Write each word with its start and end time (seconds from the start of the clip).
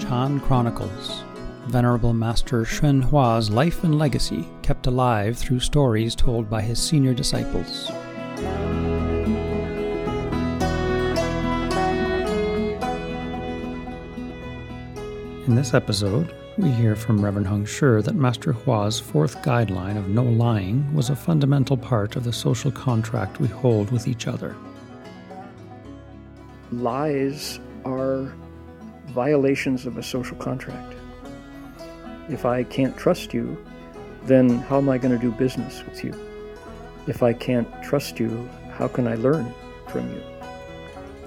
Chan 0.00 0.40
Chronicles 0.40 1.24
Venerable 1.66 2.14
Master 2.14 2.64
Hsuan 2.64 3.02
Hua's 3.04 3.50
life 3.50 3.84
and 3.84 3.98
legacy 3.98 4.48
kept 4.62 4.86
alive 4.86 5.36
through 5.36 5.60
stories 5.60 6.14
told 6.14 6.48
by 6.48 6.62
his 6.62 6.78
senior 6.78 7.12
disciples. 7.12 7.90
In 15.46 15.54
this 15.54 15.74
episode, 15.74 16.34
we 16.58 16.70
hear 16.70 16.94
from 16.94 17.24
Reverend 17.24 17.46
Heng 17.46 17.64
Sure 17.64 18.02
that 18.02 18.14
Master 18.14 18.52
Hua's 18.52 19.00
fourth 19.00 19.40
guideline 19.42 19.96
of 19.96 20.08
no 20.08 20.22
lying 20.22 20.92
was 20.94 21.08
a 21.08 21.16
fundamental 21.16 21.76
part 21.76 22.14
of 22.14 22.24
the 22.24 22.32
social 22.32 22.70
contract 22.70 23.40
we 23.40 23.48
hold 23.48 23.90
with 23.90 24.06
each 24.06 24.26
other. 24.26 24.54
Lies 26.70 27.58
are 27.86 28.34
violations 29.06 29.86
of 29.86 29.96
a 29.96 30.02
social 30.02 30.36
contract. 30.36 30.94
If 32.28 32.44
I 32.44 32.64
can't 32.64 32.96
trust 32.98 33.32
you, 33.32 33.62
then 34.24 34.58
how 34.58 34.78
am 34.78 34.88
I 34.88 34.98
going 34.98 35.18
to 35.18 35.20
do 35.20 35.32
business 35.32 35.82
with 35.84 36.04
you? 36.04 36.14
If 37.06 37.22
I 37.22 37.32
can't 37.32 37.68
trust 37.82 38.20
you, 38.20 38.48
how 38.72 38.88
can 38.88 39.08
I 39.08 39.14
learn 39.14 39.52
from 39.88 40.10
you? 40.12 40.22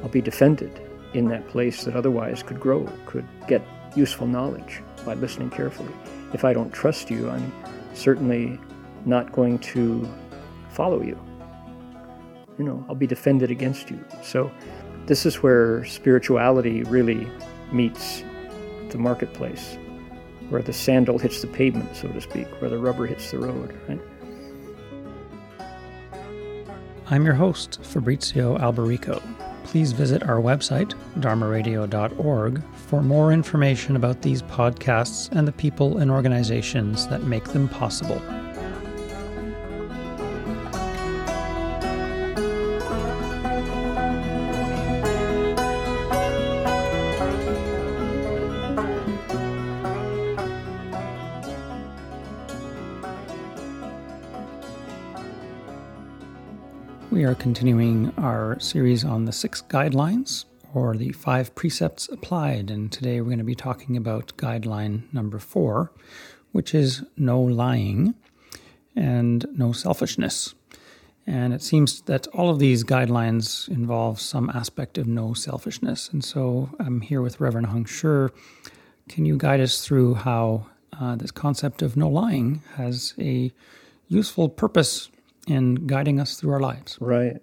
I'll 0.04 0.10
be 0.10 0.22
defended 0.22 0.82
in 1.14 1.28
that 1.30 1.48
place 1.48 1.84
that 1.86 1.96
otherwise 1.96 2.44
could 2.44 2.60
grow, 2.60 2.88
could 3.06 3.28
get 3.48 3.62
useful 3.96 4.28
knowledge 4.28 4.82
by 5.06 5.14
listening 5.14 5.50
carefully. 5.50 5.94
If 6.34 6.44
I 6.44 6.54
don't 6.54 6.72
trust 6.72 7.10
you, 7.10 7.30
I'm 7.30 7.52
certainly 7.94 8.60
not 9.06 9.32
going 9.32 9.60
to 9.60 10.08
follow 10.70 11.02
you. 11.02 11.20
You 12.58 12.66
know, 12.66 12.86
I'll 12.88 12.96
be 12.96 13.08
defended 13.08 13.52
against 13.52 13.90
you. 13.90 14.04
So, 14.24 14.52
this 15.06 15.26
is 15.26 15.44
where 15.44 15.86
spirituality 15.86 16.84
really 16.84 17.28
meets 17.72 18.24
the 18.90 18.98
marketplace, 18.98 19.78
where 20.50 20.62
the 20.62 20.74
sandal 20.74 21.20
hits 21.20 21.42
the 21.42 21.48
pavement, 21.48 21.96
so 21.96 22.08
to 22.08 22.22
speak, 22.22 22.48
where 22.60 22.70
the 22.70 22.78
rubber 22.78 23.06
hits 23.06 23.30
the 23.32 23.40
road, 23.40 23.78
right? 23.88 24.00
I'm 27.08 27.24
your 27.24 27.36
host, 27.36 27.80
Fabrizio 27.84 28.58
Alberico. 28.58 29.22
Please 29.66 29.92
visit 29.92 30.24
our 30.24 30.40
website, 30.40 30.94
dharmaradio.org, 31.20 32.64
for 32.88 33.02
more 33.02 33.34
information 33.34 33.96
about 33.96 34.22
these 34.22 34.42
podcasts 34.44 35.30
and 35.32 35.48
the 35.48 35.52
people 35.52 35.98
and 35.98 36.10
organizations 36.10 37.08
that 37.08 37.24
make 37.24 37.44
them 37.46 37.68
possible. 37.68 38.22
We 57.12 57.24
are 57.24 57.36
continuing 57.36 58.12
our 58.18 58.60
series 58.60 59.06
on 59.06 59.26
the 59.26 59.32
six 59.32 59.62
guidelines 59.62 60.46
or 60.74 60.96
the 60.96 61.12
five 61.12 61.54
precepts 61.56 62.10
applied, 62.10 62.72
and 62.72 62.92
today 62.92 63.22
we're 63.22 63.28
going 63.28 63.38
to 63.38 63.44
be 63.44 63.56
talking 63.56 63.96
about 63.96 64.36
guideline 64.38 65.14
number 65.14 65.40
four, 65.40 65.92
which 66.52 66.74
is 66.74 67.04
no 67.16 67.40
lying 67.40 68.16
and 68.96 69.46
no 69.56 69.72
selfishness. 69.72 70.56
And 71.28 71.54
it 71.54 71.62
seems 71.62 72.02
that 72.02 72.28
all 72.28 72.50
of 72.50 72.60
these 72.60 72.84
guidelines 72.84 73.70
involve 73.70 74.20
some 74.20 74.50
aspect 74.50 74.98
of 74.98 75.08
no 75.08 75.34
selfishness. 75.34 76.10
And 76.12 76.24
so 76.24 76.70
I'm 76.80 77.02
here 77.02 77.22
with 77.22 77.40
Reverend 77.40 77.68
Heng 77.68 77.86
Sure. 77.86 78.32
Can 79.08 79.26
you 79.26 79.38
guide 79.38 79.62
us 79.62 79.86
through 79.86 80.16
how 80.16 80.68
uh, 81.00 81.16
this 81.16 81.32
concept 81.32 81.82
of 81.82 81.96
no 81.96 82.10
lying 82.10 82.62
has 82.76 83.14
a 83.20 83.52
useful 84.08 84.50
purpose 84.50 85.10
in 85.48 85.88
guiding 85.88 86.20
us 86.20 86.36
through 86.36 86.54
our 86.54 86.60
lives. 86.60 86.98
Right. 87.00 87.38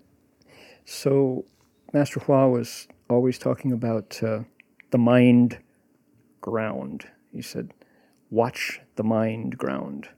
So, 0.85 1.45
Master 1.93 2.21
Hua 2.21 2.49
was 2.49 2.89
always 3.09 3.39
talking 3.39 3.73
about 3.73 4.23
uh, 4.23 4.41
the 4.91 4.99
mind 4.99 5.59
ground. 6.41 7.07
He 7.33 7.43
said, 7.43 7.73
watch 8.31 8.81
the 8.97 9.05
mind 9.05 9.57
ground. 9.59 10.09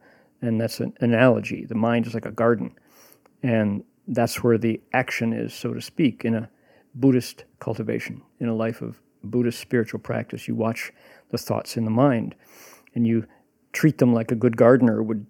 And 0.41 0.61
that's 0.61 0.81
an 0.81 0.95
analogy. 1.01 1.65
The 1.65 1.75
mind 1.75 2.07
is 2.07 2.15
like 2.15 2.27
a 2.27 2.31
garden. 2.31 2.75
And 3.43 3.85
that's 4.09 4.43
where 4.43 4.59
the 4.59 4.81
action 4.93 5.33
is, 5.33 5.53
so 5.53 5.75
to 5.75 5.81
speak, 5.81 6.25
in 6.25 6.35
a 6.35 6.49
Buddhist 6.95 7.45
cultivation, 7.61 8.23
in 8.41 8.49
a 8.49 8.55
life 8.55 8.83
of 8.83 9.01
Buddhist 9.23 9.61
spiritual 9.61 10.01
practice. 10.01 10.47
You 10.47 10.55
watch 10.55 10.93
the 11.31 11.39
thoughts 11.39 11.77
in 11.77 11.85
the 11.85 11.91
mind 11.91 12.35
and 12.95 13.07
you 13.07 13.27
treat 13.73 13.99
them 13.99 14.15
like 14.15 14.31
a 14.31 14.37
good 14.37 14.57
gardener 14.57 15.03
would 15.03 15.27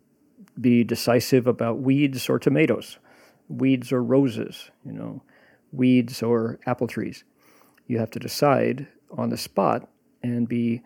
be 0.60 0.84
decisive 0.84 1.46
about 1.46 1.80
weeds 1.80 2.28
or 2.28 2.38
tomatoes, 2.38 2.98
weeds 3.48 3.92
or 3.92 4.02
roses, 4.02 4.70
you 4.84 4.92
know, 4.92 5.22
weeds 5.72 6.22
or 6.22 6.58
apple 6.66 6.86
trees. 6.86 7.24
You 7.86 7.98
have 7.98 8.10
to 8.12 8.18
decide 8.18 8.86
on 9.10 9.30
the 9.30 9.36
spot 9.36 9.88
and 10.22 10.48
be 10.48 10.82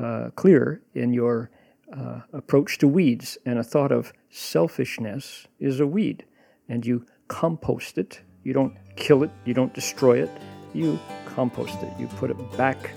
uh, 0.00 0.30
clear 0.36 0.82
in 0.94 1.12
your 1.12 1.50
uh, 1.96 2.20
approach 2.32 2.78
to 2.78 2.88
weeds. 2.88 3.38
And 3.46 3.58
a 3.58 3.64
thought 3.64 3.92
of 3.92 4.12
selfishness 4.30 5.46
is 5.60 5.80
a 5.80 5.86
weed, 5.86 6.24
and 6.68 6.84
you 6.84 7.06
compost 7.28 7.98
it. 7.98 8.20
You 8.42 8.52
don't 8.52 8.76
kill 8.96 9.22
it, 9.22 9.30
you 9.44 9.54
don't 9.54 9.72
destroy 9.72 10.22
it, 10.22 10.30
you 10.74 10.98
compost 11.26 11.82
it. 11.82 11.92
You 11.98 12.06
put 12.08 12.30
it 12.30 12.56
back, 12.56 12.90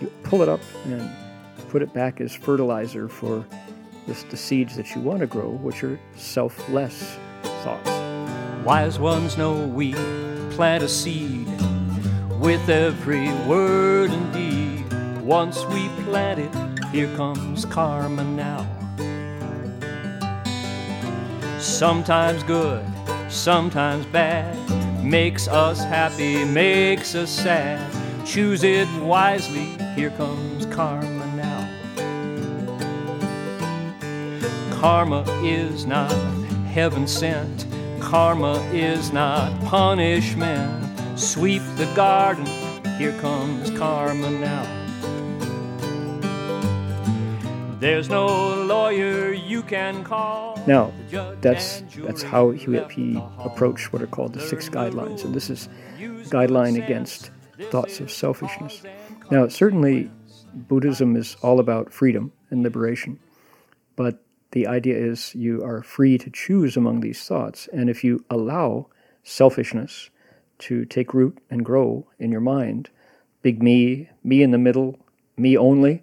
you 0.00 0.10
pull 0.22 0.42
it 0.42 0.48
up 0.48 0.60
and 0.86 1.10
put 1.68 1.82
it 1.82 1.92
back 1.92 2.20
as 2.20 2.34
fertilizer 2.34 3.08
for 3.08 3.44
this, 4.06 4.22
the 4.24 4.36
seeds 4.36 4.76
that 4.76 4.94
you 4.94 5.00
want 5.00 5.20
to 5.20 5.26
grow, 5.26 5.50
which 5.50 5.82
are 5.82 5.98
selfless 6.14 7.18
thoughts. 7.62 7.90
Wise 8.64 8.98
ones 8.98 9.36
know 9.36 9.66
we 9.66 9.92
plant 10.50 10.82
a 10.82 10.88
seed 10.88 11.46
with 12.40 12.68
every 12.68 13.28
word 13.46 14.10
and 14.10 14.32
deed. 14.32 15.22
Once 15.22 15.64
we 15.66 15.88
plant 16.04 16.38
it, 16.38 16.86
here 16.92 17.14
comes 17.16 17.64
karma 17.64 18.24
now. 18.24 18.64
Sometimes 21.58 22.42
good, 22.44 22.84
sometimes 23.28 24.06
bad, 24.06 24.56
makes 25.04 25.48
us 25.48 25.80
happy, 25.80 26.44
makes 26.44 27.14
us 27.14 27.30
sad. 27.30 27.80
Choose 28.24 28.62
it 28.62 28.88
wisely, 29.00 29.76
here 29.94 30.10
comes 30.10 30.66
karma 30.66 31.15
Karma 34.80 35.24
is 35.42 35.86
not 35.86 36.12
heaven 36.66 37.06
sent, 37.06 37.66
karma 37.98 38.58
is 38.74 39.10
not 39.10 39.50
punishment. 39.64 41.18
Sweep 41.18 41.62
the 41.76 41.90
garden, 41.96 42.44
here 42.98 43.18
comes 43.20 43.70
karma 43.78 44.30
now. 44.30 44.86
There's 47.80 48.10
no 48.10 48.26
lawyer 48.64 49.32
you 49.32 49.62
can 49.62 50.04
call. 50.04 50.62
Now, 50.66 50.92
that's 51.40 51.82
that's 51.96 52.22
how 52.22 52.50
he, 52.50 52.78
he 52.90 53.22
approached 53.38 53.94
what 53.94 54.02
are 54.02 54.06
called 54.06 54.34
the 54.34 54.40
six 54.40 54.68
guidelines, 54.68 55.24
and 55.24 55.34
this 55.34 55.48
is 55.48 55.70
guideline 56.28 56.76
against 56.84 57.30
thoughts 57.70 57.98
of 58.00 58.10
selfishness. 58.10 58.82
Now, 59.30 59.48
certainly, 59.48 60.10
Buddhism 60.52 61.16
is 61.16 61.34
all 61.40 61.60
about 61.60 61.94
freedom 61.94 62.30
and 62.50 62.62
liberation, 62.62 63.18
but 63.96 64.22
the 64.56 64.66
idea 64.66 64.96
is 64.96 65.34
you 65.34 65.62
are 65.62 65.82
free 65.82 66.16
to 66.16 66.30
choose 66.30 66.78
among 66.78 67.00
these 67.00 67.22
thoughts, 67.22 67.68
and 67.74 67.90
if 67.90 68.02
you 68.02 68.24
allow 68.30 68.86
selfishness 69.22 70.08
to 70.60 70.86
take 70.86 71.12
root 71.12 71.36
and 71.50 71.62
grow 71.62 72.06
in 72.18 72.32
your 72.32 72.40
mind, 72.40 72.88
big 73.42 73.62
me, 73.62 74.08
me 74.24 74.42
in 74.42 74.52
the 74.52 74.58
middle, 74.58 74.98
me 75.36 75.58
only. 75.58 76.02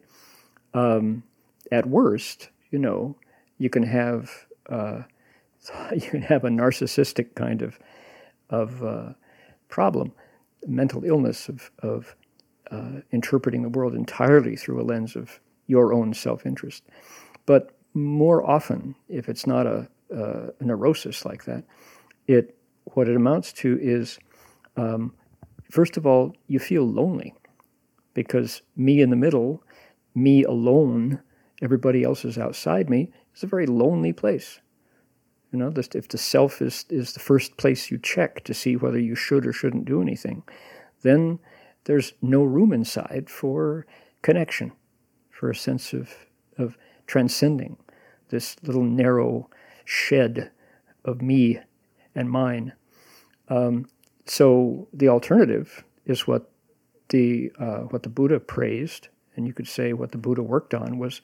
Um, 0.75 1.23
at 1.71 1.87
worst, 1.87 2.49
you 2.69 2.77
know, 2.77 3.15
you 3.57 3.71
can 3.71 3.81
have 3.81 4.29
uh, 4.69 5.01
you 5.91 6.01
can 6.01 6.21
have 6.21 6.43
a 6.43 6.49
narcissistic 6.49 7.33
kind 7.33 7.63
of 7.63 7.79
of 8.51 8.83
uh, 8.83 9.13
problem, 9.67 10.11
mental 10.67 11.03
illness 11.05 11.49
of 11.49 11.71
of 11.79 12.15
uh, 12.69 13.01
interpreting 13.11 13.63
the 13.63 13.69
world 13.69 13.95
entirely 13.95 14.55
through 14.55 14.79
a 14.79 14.85
lens 14.85 15.15
of 15.15 15.39
your 15.65 15.91
own 15.91 16.13
self 16.13 16.45
interest. 16.45 16.83
But 17.47 17.75
more 17.93 18.49
often, 18.49 18.95
if 19.07 19.29
it's 19.29 19.45
not 19.45 19.67
a, 19.67 19.87
a 20.11 20.51
neurosis 20.63 21.25
like 21.25 21.45
that, 21.45 21.63
it 22.27 22.57
what 22.85 23.07
it 23.07 23.15
amounts 23.15 23.53
to 23.53 23.79
is 23.81 24.19
um, 24.77 25.13
first 25.71 25.97
of 25.97 26.05
all, 26.05 26.35
you 26.47 26.59
feel 26.59 26.83
lonely 26.83 27.33
because 28.13 28.61
me 28.75 29.01
in 29.01 29.09
the 29.09 29.15
middle, 29.15 29.63
me 30.13 30.43
alone, 30.43 31.19
everybody 31.61 32.03
else 32.03 32.25
is 32.25 32.37
outside 32.37 32.89
me, 32.89 33.11
it's 33.31 33.43
a 33.43 33.47
very 33.47 33.65
lonely 33.65 34.13
place. 34.13 34.59
You 35.51 35.59
know, 35.59 35.73
if 35.75 36.07
the 36.07 36.17
self 36.17 36.61
is, 36.61 36.85
is 36.89 37.13
the 37.13 37.19
first 37.19 37.57
place 37.57 37.91
you 37.91 37.99
check 37.99 38.43
to 38.45 38.53
see 38.53 38.75
whether 38.75 38.99
you 38.99 39.15
should 39.15 39.45
or 39.45 39.53
shouldn't 39.53 39.85
do 39.85 40.01
anything, 40.01 40.43
then 41.03 41.39
there's 41.85 42.13
no 42.21 42.43
room 42.43 42.73
inside 42.73 43.29
for 43.29 43.85
connection, 44.21 44.71
for 45.29 45.49
a 45.49 45.55
sense 45.55 45.93
of, 45.93 46.11
of 46.57 46.77
transcending 47.05 47.77
this 48.33 48.55
little 48.63 48.83
narrow 48.83 49.47
shed 49.85 50.49
of 51.05 51.21
me 51.21 51.59
and 52.15 52.27
mine. 52.31 52.73
Um, 53.47 53.87
so 54.25 54.87
the 54.91 55.07
alternative 55.09 55.83
is 56.07 56.27
what 56.27 56.49
the 57.09 57.51
uh, 57.59 57.81
what 57.91 58.01
the 58.01 58.09
Buddha 58.09 58.39
praised, 58.39 59.09
and 59.35 59.45
you 59.45 59.53
could 59.53 59.67
say 59.67 59.93
what 59.93 60.11
the 60.11 60.17
Buddha 60.17 60.41
worked 60.41 60.73
on 60.73 60.97
was 60.97 61.21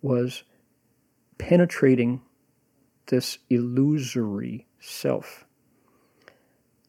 was 0.00 0.44
penetrating 1.38 2.22
this 3.06 3.38
illusory 3.50 4.68
self. 4.78 5.44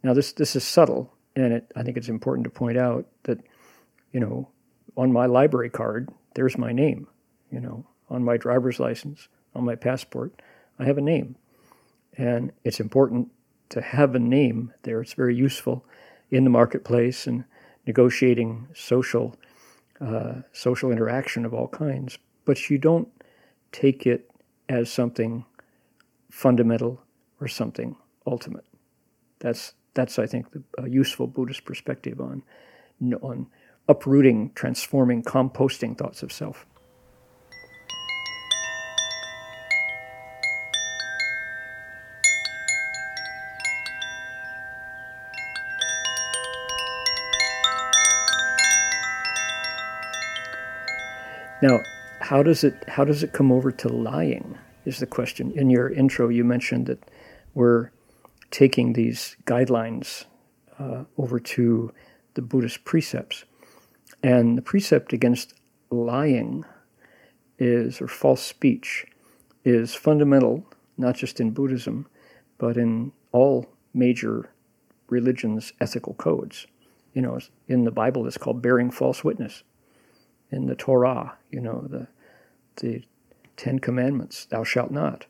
Now 0.04 0.14
this 0.14 0.32
this 0.34 0.56
is 0.56 0.64
subtle, 0.64 1.12
and 1.36 1.54
it, 1.54 1.72
I 1.76 1.82
think 1.82 1.98
it's 1.98 2.10
important 2.10 2.44
to 2.44 2.52
point 2.52 2.78
out 2.78 3.08
that 3.24 3.40
you 4.12 4.20
know 4.20 4.50
on 4.96 5.12
my 5.12 5.26
library 5.26 5.72
card 5.72 6.10
there's 6.36 6.56
my 6.56 6.72
name, 6.72 7.08
you 7.50 7.60
know 7.60 7.88
on 8.12 8.24
my 8.24 8.38
driver's 8.38 8.80
license, 8.80 9.28
on 9.56 9.66
my 9.66 9.75
passport, 9.75 10.42
I 10.78 10.86
have 10.86 10.98
a 10.98 11.02
name, 11.02 11.36
and 12.18 12.52
it's 12.63 12.80
important 12.80 13.31
to 13.69 13.81
have 13.81 14.16
a 14.16 14.19
name 14.19 14.74
there. 14.84 15.02
It's 15.02 15.13
very 15.13 15.36
useful 15.36 15.86
in 16.30 16.44
the 16.44 16.50
marketplace 16.50 17.28
and 17.28 17.46
negotiating 17.86 18.68
social 18.74 19.38
uh, 20.02 20.42
social 20.52 20.92
interaction 20.92 21.46
of 21.46 21.54
all 21.54 21.69
kinds. 21.69 22.18
But 22.44 22.69
you 22.69 22.78
don't 22.78 23.07
take 23.72 24.06
it 24.06 24.30
as 24.68 24.92
something 24.92 25.46
fundamental 26.30 27.02
or 27.40 27.48
something 27.48 27.96
ultimate. 28.28 28.66
That's 29.40 29.74
that's 29.94 30.19
I 30.19 30.28
think 30.28 30.52
the, 30.52 30.63
a 30.78 30.90
useful 30.90 31.28
Buddhist 31.28 31.66
perspective 31.66 32.19
on 32.19 32.44
on 33.22 33.48
uprooting, 33.88 34.52
transforming, 34.56 35.24
composting 35.24 35.98
thoughts 35.98 36.24
of 36.24 36.31
self. 36.31 36.66
Now, 51.66 51.82
how 52.20 52.44
does 52.44 52.64
it 52.64 52.76
how 52.88 53.06
does 53.06 53.24
it 53.24 53.34
come 53.34 53.52
over 53.52 53.72
to 53.72 53.90
lying? 53.90 54.56
Is 54.86 55.00
the 55.00 55.08
question. 55.08 55.52
In 55.54 55.72
your 55.72 55.90
intro, 55.90 56.30
you 56.30 56.44
mentioned 56.44 56.86
that 56.86 57.10
we're 57.56 57.90
taking 58.52 58.94
these 58.94 59.36
guidelines 59.46 60.26
uh, 60.78 61.06
over 61.18 61.40
to 61.40 61.92
the 62.36 62.44
Buddhist 62.44 62.86
precepts, 62.86 63.46
and 64.22 64.56
the 64.56 64.62
precept 64.62 65.12
against 65.12 65.56
lying 65.90 66.66
is 67.58 68.00
or 68.00 68.08
false 68.08 68.44
speech 68.44 69.08
is 69.64 69.96
fundamental, 69.96 70.64
not 71.00 71.16
just 71.16 71.40
in 71.40 71.50
Buddhism, 71.50 72.06
but 72.60 72.78
in 72.78 73.12
all 73.32 73.66
major 73.92 74.52
religions' 75.10 75.74
ethical 75.82 76.14
codes. 76.14 76.68
You 77.16 77.24
know, 77.24 77.40
in 77.68 77.86
the 77.86 77.98
Bible, 78.04 78.28
it's 78.28 78.38
called 78.38 78.62
bearing 78.62 78.92
false 78.92 79.24
witness 79.24 79.64
in 80.56 80.68
the 80.68 80.75
Torah, 80.75 81.38
you 81.52 81.60
know, 81.60 81.86
the, 81.88 82.07
the 82.78 83.04
Ten 83.57 83.80
Commandments, 83.80 84.46
thou 84.46 84.63
shalt 84.63 84.90
not. 84.90 85.25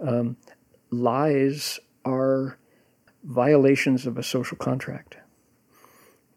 Um, 0.00 0.36
lies 0.90 1.80
are 2.04 2.58
violations 3.24 4.06
of 4.06 4.16
a 4.16 4.22
social 4.22 4.56
contract. 4.56 5.16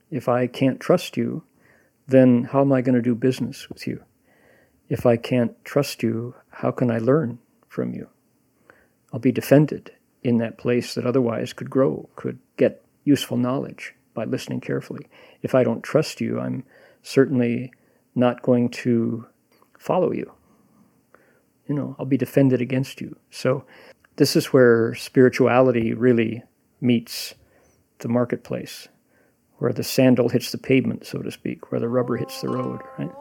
If 0.09 0.27
I 0.27 0.47
can't 0.47 0.79
trust 0.79 1.15
you, 1.15 1.43
then 2.07 2.45
how 2.45 2.61
am 2.61 2.71
I 2.71 2.81
going 2.81 2.95
to 2.95 3.01
do 3.01 3.13
business 3.13 3.69
with 3.69 3.85
you? 3.85 4.03
If 4.89 5.05
I 5.05 5.17
can't 5.17 5.53
trust 5.65 6.01
you, 6.01 6.35
how 6.49 6.71
can 6.71 6.89
I 6.89 6.97
learn 6.97 7.39
from 7.67 7.93
you? 7.93 8.07
I'll 9.13 9.19
be 9.19 9.31
defended 9.31 9.91
in 10.23 10.37
that 10.39 10.57
place 10.57 10.95
that 10.95 11.05
otherwise 11.05 11.53
could 11.53 11.69
grow, 11.69 12.09
could 12.15 12.39
get 12.55 12.83
useful 13.03 13.37
knowledge 13.37 13.93
by 14.13 14.23
listening 14.23 14.61
carefully. 14.61 15.07
If 15.41 15.53
I 15.53 15.63
don't 15.63 15.83
trust 15.83 16.21
you, 16.21 16.39
I'm 16.39 16.63
certainly 17.03 17.71
not 18.17 18.41
going 18.41 18.69
to 18.69 19.25
follow 19.77 20.11
you. 20.11 20.31
You 21.67 21.75
know, 21.75 21.95
I'll 21.99 22.05
be 22.05 22.17
defended 22.17 22.61
against 22.61 22.99
you. 22.99 23.15
So, 23.29 23.63
this 24.15 24.35
is 24.35 24.47
where 24.47 24.95
spirituality 24.95 25.93
really 25.93 26.43
meets 26.81 27.35
the 27.99 28.07
marketplace, 28.07 28.87
where 29.57 29.71
the 29.71 29.83
sandal 29.83 30.29
hits 30.29 30.51
the 30.51 30.57
pavement, 30.57 31.05
so 31.05 31.19
to 31.19 31.31
speak, 31.31 31.71
where 31.71 31.79
the 31.79 31.89
rubber 31.89 32.17
hits 32.17 32.41
the 32.41 32.49
road, 32.49 32.81
right? 32.97 33.11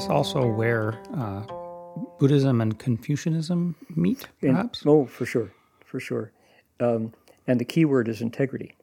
This 0.00 0.08
also 0.08 0.46
where 0.46 0.98
uh, 1.14 1.42
Buddhism 2.18 2.62
and 2.62 2.78
Confucianism 2.78 3.76
meet, 3.94 4.26
perhaps? 4.40 4.82
oh, 4.86 5.04
for 5.04 5.26
sure, 5.26 5.52
for 5.84 6.00
sure. 6.00 6.32
Um, 6.78 7.12
and 7.46 7.60
the 7.60 7.66
key 7.66 7.84
word 7.84 8.08
is 8.08 8.22
integrity. 8.22 8.76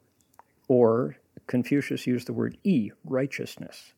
Or 0.68 1.18
Confucius 1.48 2.06
used 2.06 2.28
the 2.28 2.34
word 2.34 2.58
e, 2.64 2.92
righteousness. 3.04 3.94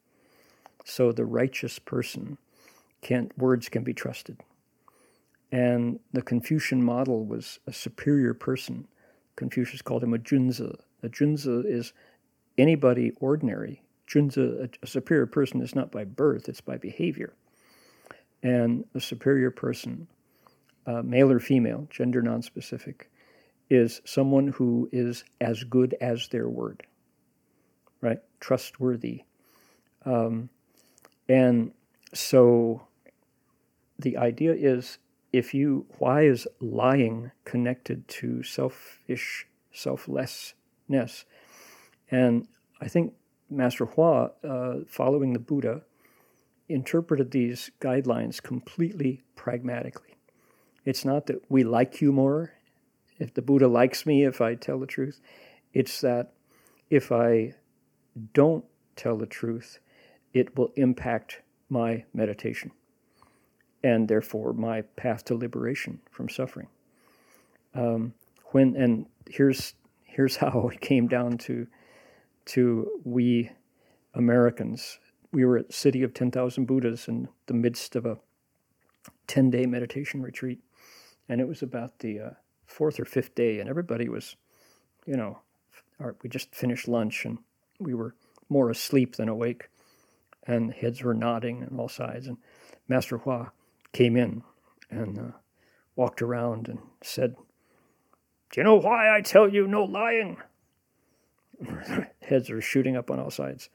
So 0.85 1.11
the 1.11 1.25
righteous 1.25 1.77
person 1.77 2.37
can 3.01 3.31
words 3.35 3.67
can 3.67 3.83
be 3.83 3.93
trusted. 3.93 4.37
And 5.51 5.99
the 6.13 6.21
Confucian 6.21 6.81
model 6.81 7.25
was 7.25 7.59
a 7.67 7.73
superior 7.73 8.33
person. 8.33 8.87
Confucius 9.35 9.81
called 9.81 10.03
him 10.03 10.13
a 10.13 10.19
junzi. 10.19 10.79
A 11.03 11.09
junzi 11.09 11.65
is 11.65 11.91
anybody 12.57 13.11
ordinary 13.19 13.81
Junzi, 14.09 14.63
a, 14.63 14.69
a 14.81 14.87
superior 14.87 15.27
person 15.27 15.61
is 15.61 15.75
not 15.75 15.91
by 15.91 16.03
birth, 16.03 16.49
it's 16.49 16.61
by 16.61 16.77
behavior. 16.77 17.33
And 18.41 18.85
a 18.95 18.99
superior 18.99 19.51
person, 19.51 20.07
uh, 20.87 21.01
male 21.03 21.31
or 21.31 21.39
female, 21.39 21.87
gender 21.89 22.21
nonspecific, 22.21 23.03
is 23.69 24.01
someone 24.05 24.47
who 24.47 24.89
is 24.91 25.23
as 25.39 25.63
good 25.63 25.95
as 26.01 26.27
their 26.29 26.49
word, 26.49 26.83
right? 28.01 28.19
Trustworthy. 28.39 29.23
Um, 30.05 30.49
and 31.27 31.73
so 32.13 32.87
the 33.99 34.17
idea 34.17 34.53
is 34.53 34.97
if 35.31 35.53
you, 35.53 35.85
why 35.99 36.23
is 36.23 36.47
lying 36.59 37.31
connected 37.45 38.07
to 38.07 38.41
selfish, 38.41 39.45
selflessness? 39.71 41.25
And 42.09 42.47
I 42.81 42.87
think 42.87 43.13
Master 43.49 43.85
Hua, 43.85 44.31
uh, 44.43 44.75
following 44.87 45.33
the 45.33 45.39
Buddha, 45.39 45.81
interpreted 46.67 47.31
these 47.31 47.71
guidelines 47.81 48.41
completely 48.41 49.23
pragmatically. 49.35 50.15
It's 50.85 51.03
not 51.03 51.25
that 51.27 51.43
we 51.49 51.63
like 51.63 52.01
you 52.01 52.11
more, 52.11 52.53
if 53.17 53.33
the 53.33 53.41
Buddha 53.41 53.67
likes 53.67 54.05
me 54.05 54.23
if 54.23 54.39
I 54.41 54.55
tell 54.55 54.79
the 54.79 54.87
truth. 54.87 55.19
It's 55.73 56.01
that 56.01 56.33
if 56.89 57.11
I 57.11 57.55
don't 58.33 58.65
tell 58.95 59.17
the 59.17 59.25
truth, 59.25 59.79
it 60.33 60.57
will 60.57 60.71
impact 60.75 61.41
my 61.69 62.05
meditation 62.13 62.71
and 63.83 64.07
therefore 64.07 64.53
my 64.53 64.81
path 64.81 65.25
to 65.25 65.35
liberation 65.35 65.99
from 66.11 66.29
suffering. 66.29 66.67
Um, 67.73 68.13
when 68.47 68.75
and 68.75 69.05
here's 69.29 69.73
here's 70.03 70.35
how 70.37 70.69
it 70.73 70.81
came 70.81 71.07
down 71.07 71.37
to 71.39 71.67
to 72.49 72.89
we 73.03 73.51
Americans. 74.15 74.97
We 75.31 75.45
were 75.45 75.59
at 75.59 75.71
City 75.71 76.01
of 76.01 76.15
10,000 76.15 76.65
Buddhas 76.65 77.07
in 77.07 77.29
the 77.45 77.53
midst 77.53 77.95
of 77.95 78.07
a 78.07 78.17
10 79.27 79.51
day 79.51 79.67
meditation 79.67 80.23
retreat. 80.23 80.59
And 81.27 81.39
it 81.39 81.47
was 81.47 81.61
about 81.61 81.99
the 81.99 82.19
uh, 82.19 82.29
fourth 82.65 82.99
or 82.99 83.05
fifth 83.05 83.35
day, 83.35 83.59
and 83.59 83.69
everybody 83.69 84.09
was, 84.09 84.35
you 85.05 85.15
know, 85.15 85.39
our, 85.99 86.15
we 86.23 86.29
just 86.29 86.55
finished 86.55 86.87
lunch 86.87 87.23
and 87.23 87.37
we 87.79 87.93
were 87.93 88.15
more 88.49 88.71
asleep 88.71 89.15
than 89.17 89.29
awake. 89.29 89.69
And 90.47 90.73
heads 90.73 91.03
were 91.03 91.13
nodding 91.13 91.67
on 91.69 91.79
all 91.79 91.89
sides. 91.89 92.25
And 92.25 92.37
Master 92.87 93.19
Hua 93.19 93.51
came 93.93 94.17
in 94.17 94.41
and 94.89 95.19
uh, 95.19 95.37
walked 95.95 96.23
around 96.23 96.67
and 96.67 96.79
said, 97.03 97.35
Do 98.49 98.59
you 98.59 98.63
know 98.63 98.77
why 98.77 99.15
I 99.15 99.21
tell 99.21 99.47
you 99.47 99.67
no 99.67 99.83
lying? 99.83 100.37
Heads 102.21 102.49
are 102.49 102.61
shooting 102.61 102.95
up 102.95 103.11
on 103.11 103.19
all 103.19 103.31
sides. 103.31 103.69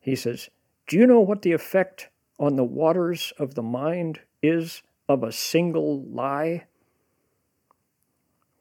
He 0.00 0.16
says, 0.16 0.48
Do 0.86 0.96
you 0.96 1.06
know 1.06 1.20
what 1.20 1.42
the 1.42 1.52
effect 1.52 2.08
on 2.38 2.56
the 2.56 2.64
waters 2.64 3.32
of 3.38 3.54
the 3.54 3.62
mind 3.62 4.20
is 4.42 4.82
of 5.08 5.22
a 5.22 5.32
single 5.32 6.02
lie? 6.02 6.64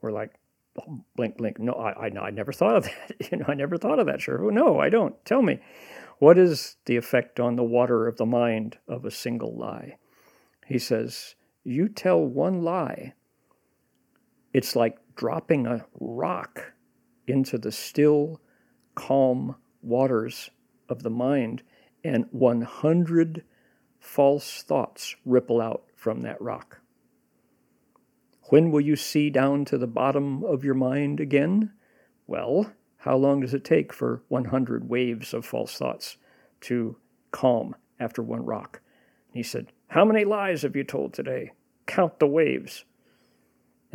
We're 0.02 0.12
like, 0.12 0.36
oh, 0.80 1.02
blink, 1.16 1.38
blink. 1.38 1.60
No, 1.60 1.74
I, 1.74 2.08
I, 2.08 2.20
I 2.20 2.30
never 2.30 2.52
thought 2.52 2.76
of 2.76 2.84
that. 2.84 3.32
you 3.32 3.38
know, 3.38 3.46
I 3.48 3.54
never 3.54 3.78
thought 3.78 4.00
of 4.00 4.06
that, 4.08 4.22
sure. 4.22 4.52
No, 4.52 4.80
I 4.80 4.90
don't. 4.90 5.24
Tell 5.26 5.42
me. 5.42 5.60
What 6.20 6.38
is 6.38 6.78
the 6.86 6.96
effect 6.96 7.40
on 7.40 7.56
the 7.56 7.64
water 7.64 8.08
of 8.08 8.18
the 8.18 8.26
mind 8.26 8.78
of 8.88 9.04
a 9.04 9.12
single 9.12 9.56
lie? 9.56 9.98
He 10.66 10.80
says, 10.80 11.36
You 11.64 11.90
tell 11.90 12.24
one 12.24 12.64
lie, 12.64 13.14
it's 14.54 14.76
like 14.76 14.98
dropping 15.16 15.68
a 15.68 15.86
rock 16.00 16.74
into 17.28 17.58
the 17.58 17.72
still, 17.72 18.40
calm 18.96 19.56
waters 19.82 20.50
of 20.90 21.04
the 21.04 21.10
mind, 21.10 21.64
and 22.04 22.26
100 22.32 23.44
false 24.00 24.64
thoughts 24.64 25.16
ripple 25.26 25.62
out 25.62 25.84
from 25.96 26.22
that 26.22 26.42
rock. 26.42 26.80
When 28.50 28.72
will 28.72 28.82
you 28.82 28.96
see 28.96 29.30
down 29.30 29.66
to 29.66 29.78
the 29.78 29.88
bottom 29.88 30.44
of 30.44 30.64
your 30.64 30.76
mind 30.76 31.20
again? 31.20 31.72
Well, 32.28 32.72
how 32.98 33.18
long 33.18 33.42
does 33.42 33.54
it 33.54 33.64
take 33.64 33.92
for 33.92 34.24
100 34.28 34.90
waves 34.90 35.34
of 35.34 35.46
false 35.46 35.78
thoughts 35.78 36.18
to 36.62 36.98
calm 37.32 37.76
after 38.00 38.22
one 38.22 38.46
rock? 38.46 38.82
And 39.28 39.38
he 39.38 39.44
said, 39.44 39.72
How 39.88 40.06
many 40.06 40.26
lies 40.26 40.62
have 40.62 40.76
you 40.76 40.84
told 40.84 41.14
today? 41.14 41.52
Count 41.88 42.20
the 42.20 42.28
waves. 42.28 42.86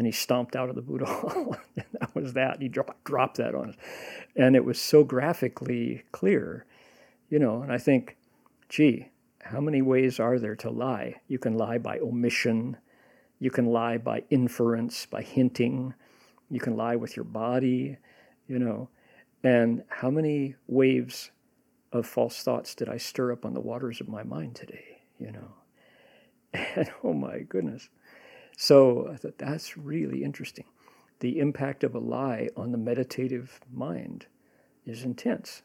And 0.00 0.06
he 0.06 0.12
stomped 0.12 0.56
out 0.56 0.70
of 0.70 0.76
the 0.76 0.80
Buddha 0.80 1.04
hall. 1.06 1.56
that 1.76 2.14
was 2.14 2.32
that. 2.32 2.62
He 2.62 2.68
dropped, 2.68 3.04
dropped 3.04 3.36
that 3.36 3.54
on 3.54 3.70
us. 3.70 3.76
And 4.34 4.56
it 4.56 4.64
was 4.64 4.80
so 4.80 5.04
graphically 5.04 6.04
clear, 6.10 6.64
you 7.28 7.38
know. 7.38 7.60
And 7.60 7.70
I 7.70 7.76
think, 7.76 8.16
gee, 8.70 9.10
how 9.42 9.60
many 9.60 9.82
ways 9.82 10.18
are 10.18 10.38
there 10.38 10.56
to 10.56 10.70
lie? 10.70 11.16
You 11.28 11.38
can 11.38 11.58
lie 11.58 11.76
by 11.76 11.98
omission 11.98 12.78
you 13.40 13.50
can 13.50 13.66
lie 13.66 13.96
by 13.96 14.22
inference, 14.28 15.06
by 15.06 15.22
hinting. 15.22 15.94
You 16.50 16.60
can 16.60 16.76
lie 16.76 16.96
with 16.96 17.16
your 17.16 17.24
body, 17.24 17.96
you 18.46 18.58
know. 18.58 18.90
And 19.42 19.82
how 19.88 20.10
many 20.10 20.56
waves 20.68 21.30
of 21.90 22.06
false 22.06 22.42
thoughts 22.42 22.74
did 22.74 22.88
I 22.90 22.98
stir 22.98 23.32
up 23.32 23.46
on 23.46 23.54
the 23.54 23.60
waters 23.60 24.00
of 24.00 24.08
my 24.08 24.22
mind 24.22 24.54
today, 24.54 25.00
you 25.18 25.32
know? 25.32 25.54
And 26.76 26.90
oh 27.02 27.14
my 27.14 27.40
goodness. 27.40 27.88
So 28.62 29.08
I 29.10 29.16
thought 29.16 29.38
that's 29.38 29.78
really 29.78 30.22
interesting. 30.22 30.66
The 31.20 31.38
impact 31.38 31.82
of 31.82 31.94
a 31.94 31.98
lie 31.98 32.50
on 32.58 32.72
the 32.72 32.76
meditative 32.76 33.58
mind 33.72 34.26
is 34.84 35.02
intense. 35.02 35.62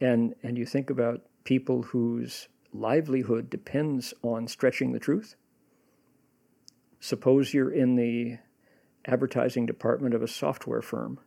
And, 0.00 0.34
and 0.42 0.56
you 0.56 0.64
think 0.64 0.88
about 0.88 1.26
people 1.44 1.82
whose 1.82 2.48
livelihood 2.72 3.50
depends 3.50 4.14
on 4.22 4.48
stretching 4.48 4.92
the 4.92 4.98
truth 4.98 5.36
Suppose 6.98 7.52
you're 7.52 7.70
in 7.70 7.96
the 7.96 8.38
advertising 9.04 9.66
department 9.66 10.14
of 10.14 10.22
a 10.22 10.28
software 10.28 10.80
firm 10.80 11.20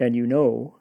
and 0.00 0.16
you 0.16 0.26
know 0.26 0.74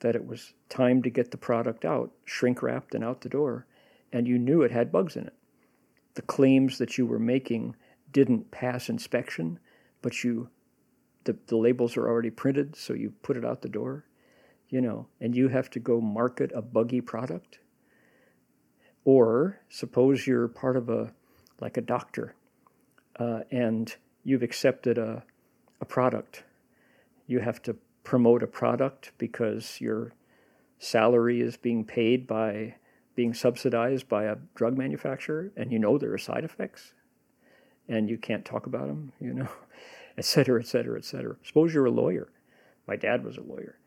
that 0.00 0.14
it 0.14 0.26
was 0.26 0.52
time 0.68 1.02
to 1.02 1.08
get 1.08 1.30
the 1.30 1.38
product 1.38 1.86
out, 1.86 2.12
shrink 2.26 2.62
wrapped 2.62 2.94
and 2.94 3.02
out 3.02 3.22
the 3.22 3.30
door, 3.30 3.66
and 4.12 4.28
you 4.28 4.38
knew 4.38 4.60
it 4.60 4.70
had 4.70 4.92
bugs 4.92 5.16
in 5.16 5.26
it. 5.26 5.34
The 6.12 6.22
claims 6.22 6.76
that 6.76 6.98
you 6.98 7.06
were 7.06 7.18
making 7.18 7.74
didn't 8.12 8.50
pass 8.50 8.88
inspection, 8.88 9.58
but 10.00 10.22
you 10.24 10.48
the, 11.24 11.36
the 11.46 11.56
labels 11.56 11.96
are 11.96 12.08
already 12.08 12.30
printed, 12.30 12.74
so 12.74 12.94
you 12.94 13.12
put 13.22 13.36
it 13.36 13.44
out 13.44 13.62
the 13.62 13.68
door, 13.68 14.04
you 14.68 14.80
know, 14.80 15.06
and 15.20 15.36
you 15.36 15.48
have 15.48 15.70
to 15.70 15.78
go 15.78 16.00
market 16.00 16.50
a 16.52 16.62
buggy 16.62 17.00
product. 17.00 17.60
Or 19.04 19.60
suppose 19.68 20.26
you're 20.26 20.48
part 20.48 20.76
of 20.76 20.88
a 20.88 21.12
like 21.60 21.76
a 21.76 21.80
doctor 21.80 22.34
uh, 23.18 23.40
and 23.50 23.94
you've 24.24 24.42
accepted 24.42 24.98
a, 24.98 25.22
a 25.80 25.84
product. 25.84 26.44
You 27.26 27.40
have 27.40 27.62
to 27.62 27.76
promote 28.04 28.42
a 28.42 28.48
product 28.48 29.12
because 29.18 29.80
your 29.80 30.12
salary 30.78 31.40
is 31.40 31.56
being 31.56 31.84
paid 31.84 32.26
by 32.26 32.74
being 33.14 33.34
subsidized 33.34 34.08
by 34.08 34.24
a 34.24 34.36
drug 34.54 34.76
manufacturer, 34.76 35.52
and 35.56 35.70
you 35.70 35.78
know 35.78 35.98
there 35.98 36.12
are 36.12 36.18
side 36.18 36.44
effects, 36.44 36.94
and 37.88 38.08
you 38.08 38.18
can't 38.18 38.44
talk 38.44 38.66
about 38.66 38.86
them, 38.86 39.12
you 39.20 39.32
know, 39.32 39.48
et 40.18 40.24
cetera, 40.24 40.60
et 40.60 40.66
cetera, 40.66 40.98
et 40.98 41.04
cetera. 41.04 41.36
Suppose 41.42 41.74
you're 41.74 41.86
a 41.86 41.90
lawyer. 41.90 42.28
My 42.86 42.96
dad 42.96 43.24
was 43.24 43.36
a 43.36 43.42
lawyer, 43.42 43.78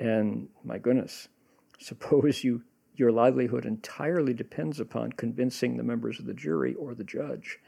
and 0.00 0.48
my 0.64 0.78
goodness, 0.78 1.28
suppose 1.78 2.44
you 2.44 2.62
your 2.94 3.10
livelihood 3.10 3.64
entirely 3.64 4.34
depends 4.34 4.78
upon 4.78 5.12
convincing 5.12 5.76
the 5.76 5.82
members 5.82 6.20
of 6.20 6.26
the 6.26 6.34
jury 6.34 6.74
or 6.74 6.94
the 6.94 7.04
judge 7.04 7.58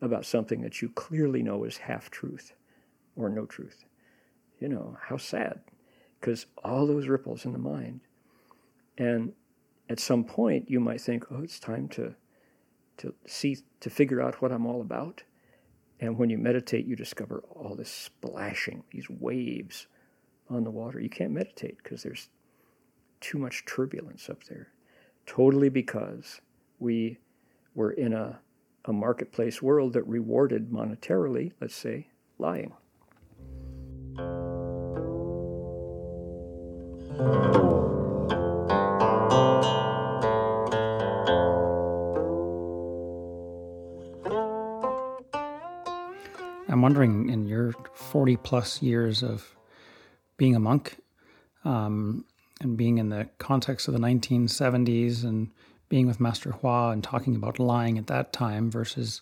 about 0.00 0.26
something 0.26 0.60
that 0.62 0.82
you 0.82 0.88
clearly 0.88 1.42
know 1.42 1.64
is 1.64 1.78
half 1.78 2.10
truth 2.10 2.52
or 3.14 3.28
no 3.28 3.46
truth. 3.46 3.84
You 4.60 4.68
know, 4.68 4.96
how 5.00 5.16
sad. 5.16 5.60
Because 6.20 6.46
all 6.64 6.86
those 6.86 7.08
ripples 7.08 7.44
in 7.44 7.52
the 7.52 7.58
mind. 7.58 8.00
And 8.98 9.32
at 9.88 10.00
some 10.00 10.24
point, 10.24 10.70
you 10.70 10.80
might 10.80 11.00
think, 11.00 11.24
oh, 11.30 11.42
it's 11.42 11.60
time 11.60 11.88
to, 11.90 12.14
to 12.98 13.14
see, 13.26 13.58
to 13.80 13.90
figure 13.90 14.20
out 14.20 14.40
what 14.40 14.52
I'm 14.52 14.66
all 14.66 14.80
about. 14.80 15.22
And 16.00 16.18
when 16.18 16.30
you 16.30 16.38
meditate, 16.38 16.86
you 16.86 16.96
discover 16.96 17.42
all 17.50 17.74
this 17.74 17.90
splashing, 17.90 18.84
these 18.90 19.08
waves 19.08 19.86
on 20.50 20.64
the 20.64 20.70
water. 20.70 21.00
You 21.00 21.08
can't 21.08 21.32
meditate 21.32 21.78
because 21.82 22.02
there's 22.02 22.28
too 23.20 23.38
much 23.38 23.64
turbulence 23.64 24.28
up 24.28 24.44
there. 24.44 24.68
Totally 25.24 25.70
because 25.70 26.40
we 26.78 27.18
were 27.74 27.92
in 27.92 28.12
a 28.12 28.40
a 28.86 28.92
marketplace 28.92 29.60
world 29.60 29.92
that 29.94 30.06
rewarded 30.06 30.70
monetarily, 30.70 31.52
let's 31.60 31.74
say, 31.74 32.06
lying. 32.38 32.72
Wondering, 46.86 47.28
in 47.28 47.48
your 47.48 47.72
40 47.94 48.36
plus 48.36 48.80
years 48.80 49.24
of 49.24 49.56
being 50.36 50.54
a 50.54 50.60
monk 50.60 50.98
um, 51.64 52.24
and 52.60 52.76
being 52.76 52.98
in 52.98 53.08
the 53.08 53.28
context 53.38 53.88
of 53.88 53.94
the 53.94 53.98
1970s 53.98 55.24
and 55.24 55.50
being 55.88 56.06
with 56.06 56.20
Master 56.20 56.52
Hua 56.52 56.90
and 56.90 57.02
talking 57.02 57.34
about 57.34 57.58
lying 57.58 57.98
at 57.98 58.06
that 58.06 58.32
time 58.32 58.70
versus 58.70 59.20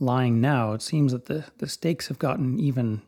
lying 0.00 0.40
now, 0.40 0.72
it 0.72 0.80
seems 0.80 1.12
that 1.12 1.26
the, 1.26 1.44
the 1.58 1.68
stakes 1.68 2.08
have 2.08 2.18
gotten 2.18 2.58
even 2.58 3.02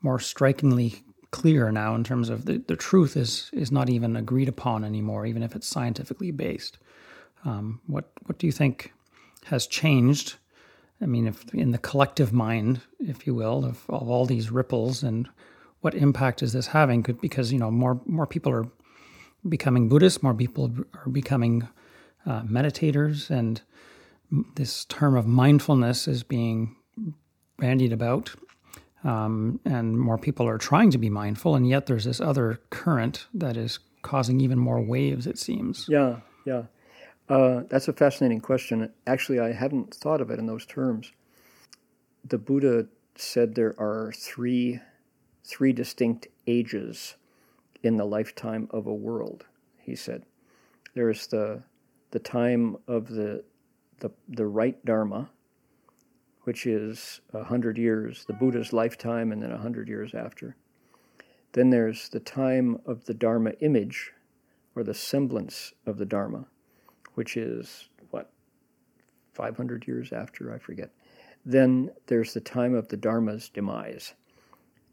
more 0.00 0.20
strikingly 0.20 1.02
clear 1.32 1.72
now 1.72 1.96
in 1.96 2.04
terms 2.04 2.28
of 2.28 2.44
the, 2.44 2.62
the 2.68 2.76
truth 2.76 3.16
is 3.16 3.50
is 3.52 3.72
not 3.72 3.90
even 3.90 4.14
agreed 4.14 4.48
upon 4.48 4.84
anymore, 4.84 5.26
even 5.26 5.42
if 5.42 5.56
it's 5.56 5.66
scientifically 5.66 6.30
based. 6.30 6.78
Um, 7.44 7.80
what 7.88 8.12
what 8.26 8.38
do 8.38 8.46
you 8.46 8.52
think 8.52 8.92
has 9.46 9.66
changed? 9.66 10.36
I 11.00 11.06
mean, 11.06 11.26
if 11.26 11.52
in 11.54 11.70
the 11.70 11.78
collective 11.78 12.32
mind, 12.32 12.80
if 12.98 13.26
you 13.26 13.34
will, 13.34 13.64
of, 13.64 13.84
of 13.88 14.08
all 14.08 14.26
these 14.26 14.50
ripples, 14.50 15.02
and 15.02 15.28
what 15.80 15.94
impact 15.94 16.42
is 16.42 16.52
this 16.52 16.68
having? 16.68 17.02
Because 17.02 17.52
you 17.52 17.58
know 17.58 17.70
more 17.70 18.00
more 18.06 18.26
people 18.26 18.52
are 18.52 18.66
becoming 19.48 19.88
Buddhists, 19.88 20.22
more 20.22 20.34
people 20.34 20.72
are 20.94 21.10
becoming 21.10 21.68
uh, 22.26 22.42
meditators, 22.42 23.30
and 23.30 23.62
this 24.56 24.84
term 24.86 25.16
of 25.16 25.26
mindfulness 25.26 26.08
is 26.08 26.22
being 26.22 26.76
bandied 27.58 27.92
about. 27.92 28.34
Um, 29.04 29.60
and 29.64 29.96
more 29.96 30.18
people 30.18 30.48
are 30.48 30.58
trying 30.58 30.90
to 30.90 30.98
be 30.98 31.08
mindful, 31.08 31.54
and 31.54 31.68
yet 31.68 31.86
there's 31.86 32.04
this 32.04 32.20
other 32.20 32.60
current 32.70 33.28
that 33.32 33.56
is 33.56 33.78
causing 34.02 34.40
even 34.40 34.58
more 34.58 34.80
waves, 34.80 35.26
it 35.26 35.38
seems. 35.38 35.86
Yeah, 35.88 36.16
yeah. 36.44 36.64
Uh, 37.28 37.62
that's 37.68 37.88
a 37.88 37.92
fascinating 37.92 38.40
question. 38.40 38.90
Actually, 39.06 39.38
I 39.38 39.52
hadn't 39.52 39.94
thought 39.94 40.20
of 40.20 40.30
it 40.30 40.38
in 40.38 40.46
those 40.46 40.64
terms. 40.64 41.12
The 42.24 42.38
Buddha 42.38 42.86
said 43.16 43.54
there 43.54 43.74
are 43.78 44.12
three, 44.16 44.80
three 45.44 45.72
distinct 45.72 46.28
ages 46.46 47.16
in 47.82 47.96
the 47.96 48.04
lifetime 48.04 48.68
of 48.70 48.86
a 48.86 48.94
world. 48.94 49.44
He 49.78 49.94
said 49.94 50.24
there's 50.94 51.26
the 51.26 51.62
the 52.10 52.18
time 52.18 52.76
of 52.86 53.08
the, 53.08 53.44
the, 54.00 54.10
the 54.28 54.46
right 54.46 54.82
Dharma, 54.84 55.28
which 56.44 56.66
is 56.66 57.20
a 57.34 57.44
hundred 57.44 57.76
years, 57.76 58.24
the 58.26 58.32
Buddha's 58.32 58.72
lifetime, 58.72 59.30
and 59.30 59.42
then 59.42 59.52
a 59.52 59.58
hundred 59.58 59.88
years 59.88 60.14
after. 60.14 60.56
Then 61.52 61.70
there's 61.70 62.08
the 62.08 62.20
time 62.20 62.80
of 62.86 63.04
the 63.04 63.14
Dharma 63.14 63.50
image, 63.60 64.12
or 64.74 64.82
the 64.82 64.94
semblance 64.94 65.74
of 65.84 65.98
the 65.98 66.06
Dharma, 66.06 66.46
which 67.18 67.36
is 67.36 67.88
what, 68.10 68.30
500 69.32 69.88
years 69.88 70.12
after, 70.12 70.54
I 70.54 70.58
forget. 70.58 70.92
Then 71.44 71.90
there's 72.06 72.32
the 72.32 72.40
time 72.40 72.76
of 72.76 72.86
the 72.86 72.96
Dharma's 72.96 73.48
demise. 73.48 74.14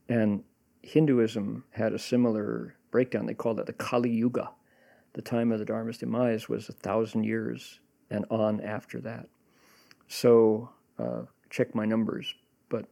And 0.10 0.44
Hinduism 0.82 1.66
had 1.70 1.94
a 1.94 2.00
similar 2.00 2.74
breakdown. 2.90 3.28
They 3.28 3.36
called 3.36 3.60
it 3.60 3.68
the 3.68 3.74
Kali 3.74 4.10
Yuga. 4.10 4.50
The 5.14 5.22
time 5.22 5.52
of 5.52 5.60
the 5.60 5.66
Dharma's 5.66 6.00
demise 6.00 6.50
was 6.50 6.68
a 6.68 6.74
thousand 6.74 7.26
years 7.26 7.80
and 8.10 8.26
on 8.32 8.60
after 8.60 9.00
that. 9.02 9.28
So 10.08 10.72
uh, 10.98 11.26
check 11.52 11.76
my 11.76 11.86
numbers, 11.86 12.34
but 12.70 12.88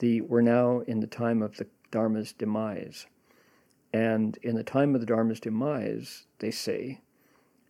the 0.00 0.22
we're 0.22 0.40
now 0.40 0.80
in 0.88 0.98
the 0.98 1.06
time 1.06 1.40
of 1.40 1.56
the 1.56 1.68
Dharma's 1.92 2.32
demise. 2.32 3.06
And 3.92 4.36
in 4.42 4.56
the 4.56 4.64
time 4.64 4.96
of 4.96 5.00
the 5.00 5.06
Dharma's 5.06 5.38
demise, 5.38 6.26
they 6.40 6.50
say, 6.50 6.98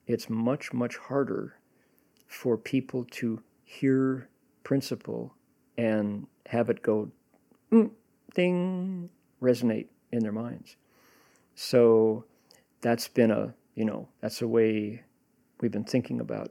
it's 0.07 0.31
much, 0.31 0.73
much 0.73 0.97
harder 0.97 1.57
for 2.27 2.57
people 2.57 3.05
to 3.11 3.43
hear 3.65 4.29
principle 4.63 5.35
and 5.77 6.27
have 6.47 6.71
it 6.71 6.83
go 6.83 7.11
mm, 7.73 7.91
ding, 8.35 9.11
resonate 9.43 9.87
in 10.13 10.23
their 10.23 10.33
minds. 10.33 10.77
So 11.55 12.25
that's 12.81 13.09
been 13.09 13.31
a, 13.31 13.55
you 13.75 13.85
know, 13.85 14.09
that's 14.21 14.43
a 14.43 14.49
way 14.49 15.03
we've 15.61 15.73
been 15.73 15.85
thinking 15.85 16.21
about 16.21 16.51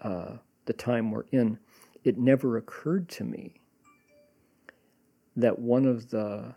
uh, 0.00 0.36
the 0.64 0.72
time 0.72 1.10
we're 1.10 1.26
in. 1.32 1.58
It 2.04 2.18
never 2.18 2.56
occurred 2.56 3.08
to 3.10 3.24
me 3.24 3.60
that 5.36 5.58
one 5.58 5.86
of 5.86 6.10
the 6.10 6.54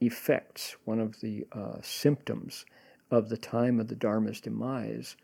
effects, 0.00 0.76
one 0.84 1.00
of 1.00 1.20
the 1.20 1.46
uh, 1.52 1.76
symptoms 1.82 2.64
of 3.10 3.28
the 3.28 3.36
time 3.36 3.80
of 3.80 3.88
the 3.88 3.94
Dharma's 3.94 4.40
demise 4.40 5.16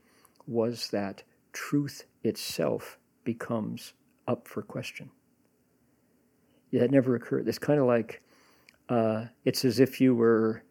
was 0.46 0.88
that 0.90 1.22
truth 1.52 2.04
itself 2.22 2.99
becomes 3.25 3.92
up 4.26 4.49
for 4.49 4.62
question. 4.62 5.11
Yeah, 6.70 6.82
it 6.82 6.90
never 6.90 7.14
occurred. 7.14 7.46
It's 7.49 7.58
kind 7.58 7.78
of 7.78 7.87
like 7.87 8.22
uh, 8.88 9.26
it's 9.44 9.64
as 9.64 9.80
if 9.80 10.00
you 10.00 10.14
were 10.14 10.62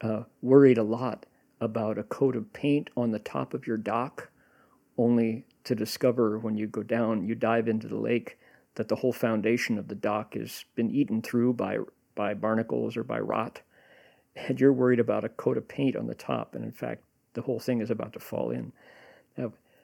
uh, 0.00 0.22
worried 0.42 0.78
a 0.78 0.82
lot 0.82 1.26
about 1.60 1.98
a 1.98 2.04
coat 2.04 2.36
of 2.36 2.52
paint 2.52 2.90
on 2.96 3.10
the 3.10 3.18
top 3.18 3.54
of 3.54 3.66
your 3.66 3.76
dock, 3.76 4.30
only 4.96 5.44
to 5.64 5.74
discover 5.74 6.38
when 6.38 6.56
you 6.56 6.66
go 6.66 6.82
down, 6.82 7.26
you 7.26 7.34
dive 7.34 7.68
into 7.68 7.88
the 7.88 7.96
lake, 7.96 8.38
that 8.74 8.88
the 8.88 8.96
whole 8.96 9.12
foundation 9.12 9.78
of 9.78 9.88
the 9.88 9.94
dock 9.94 10.34
has 10.34 10.64
been 10.76 10.90
eaten 10.90 11.20
through 11.20 11.52
by, 11.52 11.78
by 12.14 12.32
barnacles 12.34 12.96
or 12.96 13.02
by 13.02 13.18
rot. 13.18 13.60
And 14.36 14.60
you're 14.60 14.72
worried 14.72 15.00
about 15.00 15.24
a 15.24 15.28
coat 15.30 15.56
of 15.56 15.66
paint 15.66 15.96
on 15.96 16.06
the 16.06 16.14
top, 16.14 16.54
and 16.54 16.64
in 16.64 16.72
fact, 16.72 17.02
the 17.34 17.42
whole 17.42 17.58
thing 17.58 17.80
is 17.80 17.90
about 17.90 18.12
to 18.12 18.20
fall 18.20 18.50
in. 18.50 18.72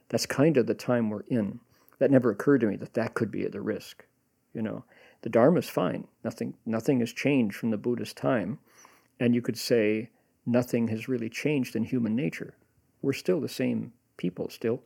That's 0.09 0.27
kind 0.27 0.57
of 0.57 0.67
the 0.67 0.75
time 0.75 1.11
we're 1.11 1.25
in. 1.29 1.61
That 1.99 2.11
never 2.11 2.31
occurred 2.31 2.61
to 2.61 2.67
me 2.67 2.77
that 2.77 2.95
that 2.95 3.15
could 3.15 3.31
be 3.31 3.45
at 3.45 3.53
the 3.53 3.61
risk. 3.61 4.05
You 4.53 4.63
know, 4.63 4.85
the 5.23 5.29
Dharma 5.29 5.59
is 5.59 5.69
fine. 5.69 6.07
Nothing, 6.23 6.55
nothing 6.67 7.01
has 7.01 7.13
changed 7.13 7.57
from 7.57 7.71
the 7.71 7.79
Buddha's 7.79 8.13
time, 8.13 8.59
and 9.19 9.35
you 9.35 9.43
could 9.43 9.59
say 9.59 10.11
nothing 10.45 10.89
has 10.89 11.09
really 11.09 11.29
changed 11.29 11.75
in 11.75 11.85
human 11.85 12.15
nature. 12.15 12.55
We're 13.03 13.13
still 13.13 13.41
the 13.41 13.49
same 13.49 13.93
people, 14.17 14.51
still 14.51 14.83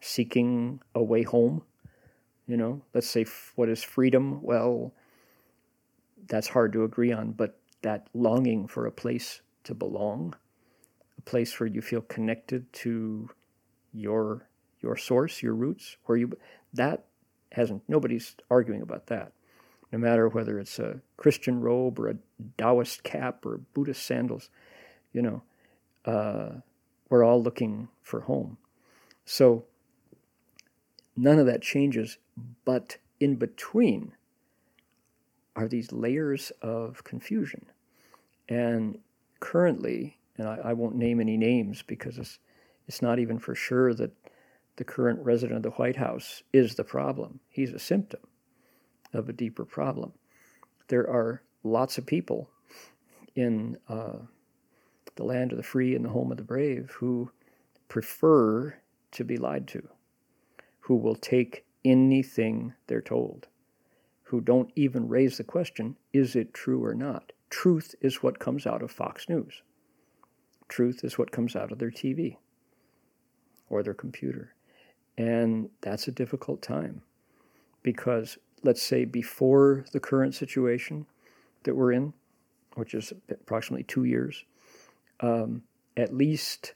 seeking 0.00 0.80
a 0.94 1.02
way 1.02 1.22
home. 1.22 1.62
You 2.46 2.56
know, 2.56 2.82
let's 2.94 3.08
say 3.08 3.26
what 3.56 3.68
is 3.68 3.82
freedom? 3.82 4.42
Well, 4.42 4.92
that's 6.28 6.48
hard 6.48 6.72
to 6.74 6.84
agree 6.84 7.12
on, 7.12 7.32
but 7.32 7.58
that 7.82 8.08
longing 8.14 8.68
for 8.68 8.86
a 8.86 8.92
place 8.92 9.40
to 9.64 9.74
belong, 9.74 10.34
a 11.18 11.22
place 11.22 11.58
where 11.58 11.66
you 11.66 11.82
feel 11.82 12.02
connected 12.02 12.72
to 12.72 13.30
your 13.92 14.48
your 14.80 14.96
source, 14.96 15.42
your 15.42 15.54
roots, 15.54 15.96
where 16.04 16.18
you 16.18 16.32
that 16.74 17.04
hasn't 17.52 17.82
nobody's 17.88 18.36
arguing 18.50 18.82
about 18.82 19.06
that. 19.06 19.32
No 19.92 19.98
matter 19.98 20.28
whether 20.28 20.58
it's 20.58 20.78
a 20.78 21.00
Christian 21.16 21.60
robe 21.60 21.98
or 21.98 22.08
a 22.08 22.16
Taoist 22.56 23.02
cap 23.02 23.44
or 23.44 23.60
Buddhist 23.74 24.04
sandals, 24.04 24.48
you 25.12 25.20
know, 25.20 25.42
uh, 26.06 26.60
we're 27.10 27.24
all 27.24 27.42
looking 27.42 27.88
for 28.02 28.20
home. 28.20 28.56
So 29.26 29.64
none 31.14 31.38
of 31.38 31.46
that 31.46 31.60
changes, 31.60 32.16
but 32.64 32.96
in 33.20 33.36
between 33.36 34.12
are 35.54 35.68
these 35.68 35.92
layers 35.92 36.50
of 36.62 37.04
confusion. 37.04 37.66
And 38.48 38.98
currently, 39.40 40.16
and 40.38 40.48
I, 40.48 40.58
I 40.64 40.72
won't 40.72 40.96
name 40.96 41.20
any 41.20 41.36
names 41.36 41.82
because 41.82 42.18
it's 42.18 42.38
it's 42.86 43.02
not 43.02 43.18
even 43.18 43.38
for 43.38 43.54
sure 43.54 43.94
that 43.94 44.12
the 44.76 44.84
current 44.84 45.20
resident 45.22 45.58
of 45.58 45.62
the 45.62 45.70
White 45.70 45.96
House 45.96 46.42
is 46.52 46.74
the 46.74 46.84
problem. 46.84 47.40
He's 47.48 47.72
a 47.72 47.78
symptom 47.78 48.20
of 49.12 49.28
a 49.28 49.32
deeper 49.32 49.64
problem. 49.64 50.12
There 50.88 51.08
are 51.08 51.42
lots 51.62 51.98
of 51.98 52.06
people 52.06 52.50
in 53.34 53.76
uh, 53.88 54.18
the 55.16 55.24
land 55.24 55.52
of 55.52 55.58
the 55.58 55.62
free 55.62 55.94
and 55.94 56.04
the 56.04 56.10
home 56.10 56.30
of 56.30 56.38
the 56.38 56.44
brave 56.44 56.90
who 56.98 57.30
prefer 57.88 58.74
to 59.12 59.24
be 59.24 59.36
lied 59.36 59.68
to, 59.68 59.86
who 60.80 60.96
will 60.96 61.16
take 61.16 61.64
anything 61.84 62.74
they're 62.86 63.02
told, 63.02 63.48
who 64.24 64.40
don't 64.40 64.72
even 64.74 65.08
raise 65.08 65.36
the 65.36 65.44
question 65.44 65.96
is 66.12 66.34
it 66.34 66.54
true 66.54 66.82
or 66.82 66.94
not? 66.94 67.32
Truth 67.50 67.94
is 68.00 68.22
what 68.22 68.38
comes 68.38 68.66
out 68.66 68.82
of 68.82 68.90
Fox 68.90 69.28
News. 69.28 69.62
Truth 70.68 71.04
is 71.04 71.18
what 71.18 71.30
comes 71.30 71.54
out 71.54 71.70
of 71.70 71.78
their 71.78 71.90
TV 71.90 72.38
or 73.72 73.82
their 73.82 73.94
computer. 73.94 74.54
And 75.18 75.70
that's 75.80 76.06
a 76.06 76.12
difficult 76.12 76.62
time 76.62 77.02
because, 77.82 78.38
let's 78.62 78.82
say, 78.82 79.04
before 79.04 79.84
the 79.92 80.00
current 80.00 80.34
situation 80.34 81.06
that 81.64 81.74
we're 81.74 81.92
in, 81.92 82.12
which 82.74 82.94
is 82.94 83.12
approximately 83.30 83.84
two 83.84 84.04
years, 84.04 84.44
um, 85.20 85.62
at 85.96 86.14
least 86.14 86.74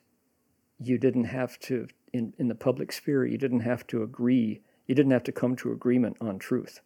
you 0.81 0.99
didn't 0.99 1.25
have 1.25 1.59
to, 1.61 1.87
in, 2.13 2.33
in 2.39 2.49
the 2.49 2.55
public 2.55 2.93
sphere, 2.93 3.27
you 3.27 3.39
didn't 3.39 3.61
have 3.61 3.87
to 3.89 4.03
agree, 4.03 4.61
you 4.87 4.95
didn't 4.95 5.13
have 5.13 5.25
to 5.25 5.33
come 5.33 5.55
to 5.57 5.73
agreement 5.73 6.17
on 6.21 6.39
truth. 6.39 6.81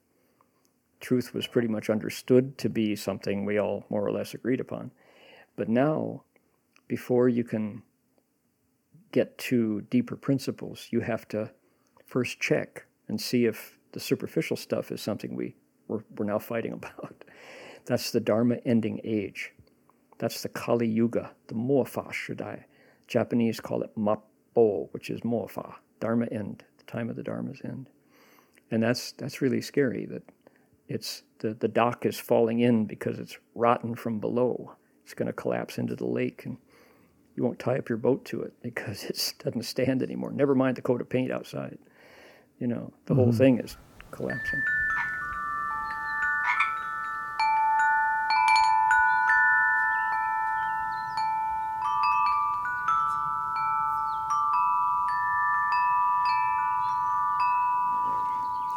Truth 1.01 1.33
was 1.33 1.47
pretty 1.47 1.69
much 1.69 1.89
understood 1.89 2.59
to 2.59 2.69
be 2.69 2.95
something 2.95 3.45
we 3.45 3.59
all 3.59 3.87
more 3.89 4.05
or 4.05 4.13
less 4.13 4.35
agreed 4.35 4.61
upon. 4.61 4.91
But 5.57 5.69
now, 5.69 6.23
before 6.89 7.29
you 7.29 7.45
can 7.45 7.83
get 9.13 9.37
to 9.39 9.83
deeper 9.83 10.17
principles, 10.17 10.89
you 10.91 11.01
have 11.01 11.27
to 11.29 11.51
first 12.07 12.41
check 12.41 12.87
and 13.09 13.21
see 13.21 13.47
if 13.47 13.79
the 13.93 14.01
superficial 14.01 14.57
stuff 14.57 14.93
is 14.93 15.01
something 15.01 15.35
we, 15.35 15.57
we're, 15.89 16.03
we're 16.17 16.27
now 16.27 16.39
fighting 16.39 16.73
about. 16.81 17.25
That's 17.87 18.11
the 18.11 18.21
Dharma 18.21 18.57
ending 18.65 19.01
age. 19.05 19.53
That's 20.19 20.43
the 20.43 20.49
Kali 20.49 20.87
Yuga, 20.87 21.33
the 21.49 21.55
Mofa 21.55 22.13
Shuddai. 22.13 22.65
Japanese 23.09 23.59
call 23.59 23.83
it 23.83 23.91
Mappo, 23.97 24.89
which 24.93 25.11
is 25.11 25.21
Mofa, 25.23 25.75
Dharma 25.99 26.27
end, 26.27 26.63
the 26.79 26.85
time 26.85 27.11
of 27.11 27.17
the 27.17 27.23
Dharma's 27.23 27.61
end. 27.65 27.89
And 28.71 28.83
that's 28.83 29.13
that's 29.13 29.43
really 29.43 29.61
scary 29.61 30.07
that 30.07 30.23
it's 30.89 31.23
the, 31.39 31.55
the 31.55 31.69
dock 31.69 32.07
is 32.07 32.19
falling 32.19 32.61
in 32.61 32.85
because 32.85 33.19
it's 33.19 33.39
rotten 33.55 33.95
from 33.95 34.21
below. 34.21 34.77
It's 35.05 35.15
going 35.15 35.27
to 35.27 35.33
collapse 35.33 35.79
into 35.79 35.97
the 35.97 36.07
lake 36.07 36.45
and 36.45 36.59
you 37.37 37.45
won't 37.45 37.59
tie 37.59 37.79
up 37.79 37.89
your 37.89 37.99
boat 37.99 38.25
to 38.27 38.43
it 38.43 38.53
because 38.63 39.05
it 39.09 39.35
doesn't 39.43 39.63
stand 39.63 40.03
anymore. 40.03 40.33
Never 40.33 40.55
mind 40.55 40.77
the 40.77 40.83
coat 40.83 41.01
of 41.01 41.09
paint 41.09 41.31
outside. 41.31 41.79
You 42.59 42.67
know, 42.67 42.93
the 43.07 43.15
mm-hmm. 43.15 43.23
whole 43.23 43.33
thing 43.33 43.59
is 43.59 43.77
collapsing. 44.11 44.63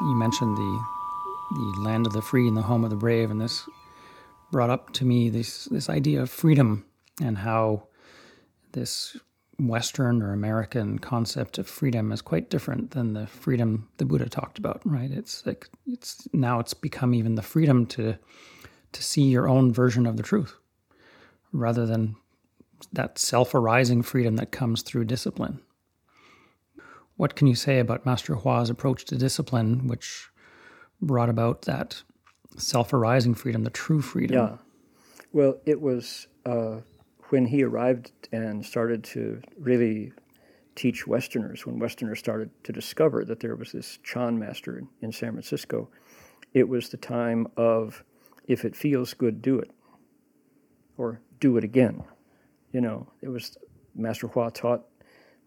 You 0.02 0.16
mentioned 0.16 0.58
the 0.58 0.86
the 1.52 1.82
land 1.82 2.08
of 2.08 2.14
the 2.14 2.22
free 2.22 2.48
and 2.48 2.58
the 2.58 2.62
home 2.62 2.84
of 2.84 2.90
the 2.90 2.96
brave, 2.96 3.32
and 3.32 3.40
this 3.40 3.68
brought 4.52 4.70
up 4.70 4.92
to 4.94 5.06
me 5.06 5.30
this 5.30 5.66
this 5.66 5.90
idea 5.90 6.22
of 6.22 6.30
freedom 6.30 6.86
and 7.22 7.38
how 7.38 7.88
this 8.74 9.18
Western 9.60 10.22
or 10.22 10.34
American 10.34 11.00
concept 11.00 11.58
of 11.58 11.68
freedom 11.68 12.12
is 12.12 12.22
quite 12.22 12.50
different 12.50 12.92
than 12.92 13.14
the 13.14 13.28
freedom 13.28 13.88
the 13.98 14.06
Buddha 14.06 14.28
talked 14.28 14.58
about, 14.58 14.82
right? 14.84 15.12
It's 15.12 15.46
like 15.46 15.70
it's 15.86 16.28
now 16.34 16.60
it's 16.60 16.74
become 16.74 17.14
even 17.14 17.36
the 17.36 17.42
freedom 17.42 17.86
to 17.88 18.18
to 18.92 19.04
see 19.04 19.24
your 19.24 19.48
own 19.48 19.72
version 19.72 20.06
of 20.06 20.18
the 20.18 20.24
truth 20.24 20.56
rather 21.52 21.86
than 21.86 22.16
that 22.92 23.18
self-arising 23.18 24.02
freedom 24.04 24.36
that 24.36 24.52
comes 24.52 24.82
through 24.82 25.06
discipline. 25.06 25.60
What 27.16 27.36
can 27.36 27.48
you 27.48 27.56
say 27.56 27.80
about 27.80 28.06
Master 28.06 28.36
Hua's 28.36 28.70
approach 28.70 29.06
to 29.06 29.16
discipline, 29.16 29.88
which 29.88 30.30
brought 31.02 31.30
about 31.30 31.64
that 31.64 32.02
self-arising 32.58 33.36
freedom, 33.36 33.64
the 33.64 33.70
true 33.70 34.02
freedom? 34.02 34.36
Yeah. 34.38 34.58
Well, 35.32 35.58
it 35.66 35.80
was 35.80 36.28
uh, 36.46 36.78
when 37.34 37.48
he 37.48 37.64
arrived 37.64 38.12
and 38.32 38.64
started 38.64 39.04
to 39.04 39.42
really 39.58 40.14
teach 40.76 41.08
Westerners, 41.08 41.66
when 41.66 41.80
Westerners 41.80 42.20
started 42.20 42.52
to 42.64 42.72
discover 42.72 43.26
that 43.26 43.40
there 43.40 43.56
was 43.56 43.72
this 43.72 43.98
Chan 44.04 44.38
master 44.38 44.84
in 45.02 45.12
San 45.12 45.32
Francisco, 45.32 45.90
it 46.54 46.70
was 46.70 46.90
the 46.90 46.98
time 46.98 47.48
of 47.58 48.04
if 48.46 48.64
it 48.64 48.76
feels 48.76 49.16
good, 49.16 49.42
do 49.42 49.58
it. 49.58 49.72
or 50.96 51.22
do 51.40 51.58
it 51.58 51.64
again. 51.64 52.04
You 52.72 52.82
know, 52.82 53.08
it 53.24 53.30
was 53.30 53.58
Master 53.96 54.28
Hua 54.28 54.52
taught 54.52 54.84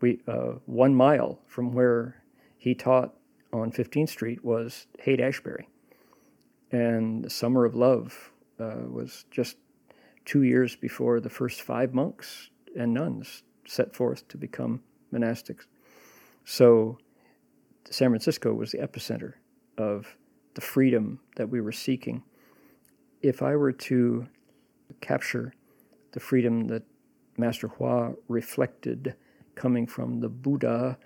we 0.01 0.21
uh, 0.27 0.55
one 0.67 0.93
mile 0.93 1.39
from 1.47 1.73
where 1.73 2.21
he 2.59 2.75
taught 2.75 3.15
on 3.53 3.71
15th 3.71 4.09
Street 4.09 4.45
was 4.45 4.89
Haight 4.99 5.21
Ashbury, 5.21 5.69
and 6.73 7.25
the 7.25 7.31
Summer 7.31 7.65
of 7.65 7.77
Love 7.77 8.33
uh, 8.59 8.89
was 8.89 9.25
just 9.31 9.57
two 10.27 10.43
years 10.43 10.77
before 10.77 11.21
the 11.21 11.31
first 11.31 11.63
five 11.63 11.95
monks 11.95 12.51
and 12.77 12.93
nuns 12.93 13.43
set 13.67 13.95
forth 13.95 14.29
to 14.29 14.37
become 14.37 14.83
monastics. 15.13 15.67
So 16.45 16.99
San 17.89 18.11
Francisco 18.11 18.53
was 18.53 18.73
the 18.73 18.79
epicenter 18.79 19.35
of 19.79 20.17
the 20.55 20.61
freedom 20.61 21.21
that 21.37 21.49
we 21.49 21.61
were 21.61 21.73
seeking. 21.73 22.23
If 23.23 23.43
I 23.43 23.57
were 23.57 23.73
to 23.73 24.27
capture 25.01 25.55
the 26.13 26.21
freedom 26.21 26.67
that 26.69 26.83
Master 27.39 27.69
Hua 27.69 28.13
reflected 28.29 29.15
coming 29.55 29.87
from 29.87 30.21
the 30.21 30.29
Buddha 30.29 30.99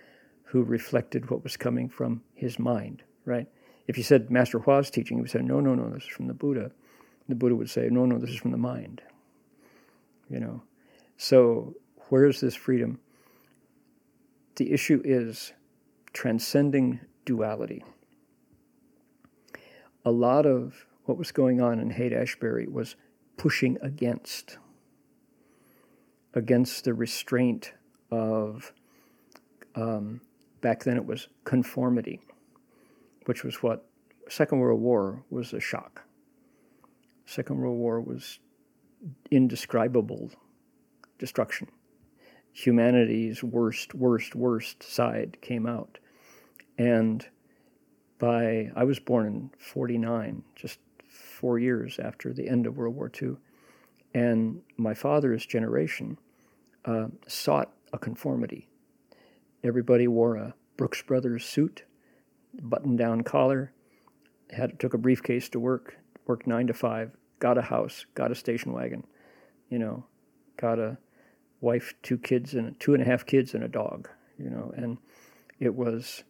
who 0.44 0.64
reflected 0.64 1.30
what 1.30 1.44
was 1.44 1.56
coming 1.56 1.88
from 1.88 2.22
his 2.34 2.58
mind, 2.58 3.02
right? 3.24 3.46
If 3.86 3.96
you 3.96 4.02
said 4.02 4.30
Master 4.30 4.58
Hua's 4.58 4.90
teaching, 4.90 5.16
he 5.16 5.20
would 5.20 5.30
say, 5.30 5.42
no, 5.42 5.60
no, 5.60 5.74
no, 5.74 5.90
this 5.90 6.04
is 6.04 6.08
from 6.08 6.26
the 6.26 6.34
Buddha. 6.34 6.70
The 7.28 7.34
Buddha 7.36 7.54
would 7.54 7.70
say, 7.70 7.88
no, 7.90 8.04
no, 8.04 8.18
this 8.18 8.30
is 8.30 8.36
from 8.36 8.50
the 8.50 8.56
mind. 8.56 9.00
You 10.30 10.38
know, 10.38 10.62
so 11.16 11.74
where 12.08 12.24
is 12.26 12.40
this 12.40 12.54
freedom? 12.54 13.00
The 14.56 14.72
issue 14.72 15.02
is 15.04 15.52
transcending 16.12 17.00
duality. 17.24 17.84
A 20.04 20.10
lot 20.10 20.46
of 20.46 20.86
what 21.04 21.18
was 21.18 21.32
going 21.32 21.60
on 21.60 21.80
in 21.80 21.90
Haight 21.90 22.12
Ashbury 22.12 22.68
was 22.68 22.94
pushing 23.36 23.76
against, 23.82 24.58
against 26.34 26.84
the 26.84 26.94
restraint 26.94 27.72
of, 28.12 28.72
um, 29.74 30.20
back 30.60 30.84
then 30.84 30.96
it 30.96 31.04
was 31.04 31.28
conformity, 31.44 32.20
which 33.24 33.42
was 33.42 33.62
what 33.62 33.86
Second 34.28 34.60
World 34.60 34.80
War 34.80 35.24
was 35.28 35.52
a 35.52 35.60
shock. 35.60 36.04
Second 37.26 37.58
World 37.58 37.78
War 37.78 38.00
was 38.00 38.38
indescribable 39.30 40.30
destruction. 41.18 41.68
Humanity's 42.52 43.42
worst, 43.42 43.94
worst, 43.94 44.34
worst 44.34 44.82
side 44.82 45.38
came 45.40 45.66
out. 45.66 45.98
And 46.78 47.26
by, 48.18 48.70
I 48.74 48.84
was 48.84 48.98
born 48.98 49.26
in 49.26 49.50
49, 49.58 50.42
just 50.54 50.78
four 51.08 51.58
years 51.58 51.98
after 51.98 52.32
the 52.32 52.48
end 52.48 52.66
of 52.66 52.76
World 52.76 52.96
War 52.96 53.10
II. 53.20 53.36
And 54.14 54.60
my 54.76 54.94
father's 54.94 55.46
generation 55.46 56.18
uh, 56.84 57.06
sought 57.26 57.72
a 57.92 57.98
conformity. 57.98 58.68
Everybody 59.62 60.08
wore 60.08 60.36
a 60.36 60.54
Brooks 60.76 61.02
Brothers 61.02 61.44
suit, 61.44 61.84
button 62.62 62.96
down 62.96 63.22
collar, 63.22 63.72
had 64.50 64.80
took 64.80 64.94
a 64.94 64.98
briefcase 64.98 65.48
to 65.50 65.60
work, 65.60 65.96
worked 66.26 66.46
nine 66.46 66.66
to 66.66 66.74
five, 66.74 67.12
got 67.40 67.58
a 67.58 67.62
house, 67.62 68.06
got 68.14 68.30
a 68.30 68.34
station 68.36 68.72
wagon, 68.72 69.04
you 69.68 69.78
know, 69.78 70.04
got 70.56 70.78
a 70.78 70.96
wife, 71.60 71.94
two 72.02 72.18
kids, 72.18 72.54
and 72.54 72.78
two 72.78 72.94
and 72.94 73.02
a 73.02 73.06
half 73.06 73.26
kids 73.26 73.54
and 73.54 73.64
a 73.64 73.68
dog, 73.68 74.08
you 74.38 74.48
know, 74.48 74.72
and 74.76 74.98
it 75.58 75.74
was 75.74 76.22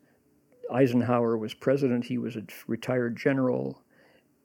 Eisenhower 0.73 1.37
was 1.37 1.53
president. 1.53 2.05
He 2.07 2.19
was 2.19 2.37
a 2.37 2.43
retired 2.67 3.17
general, 3.17 3.83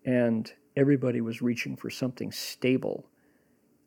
and 0.05 0.51
everybody 0.75 1.21
was 1.21 1.41
reaching 1.41 1.75
for 1.75 1.89
something 1.89 2.31
stable 2.31 3.07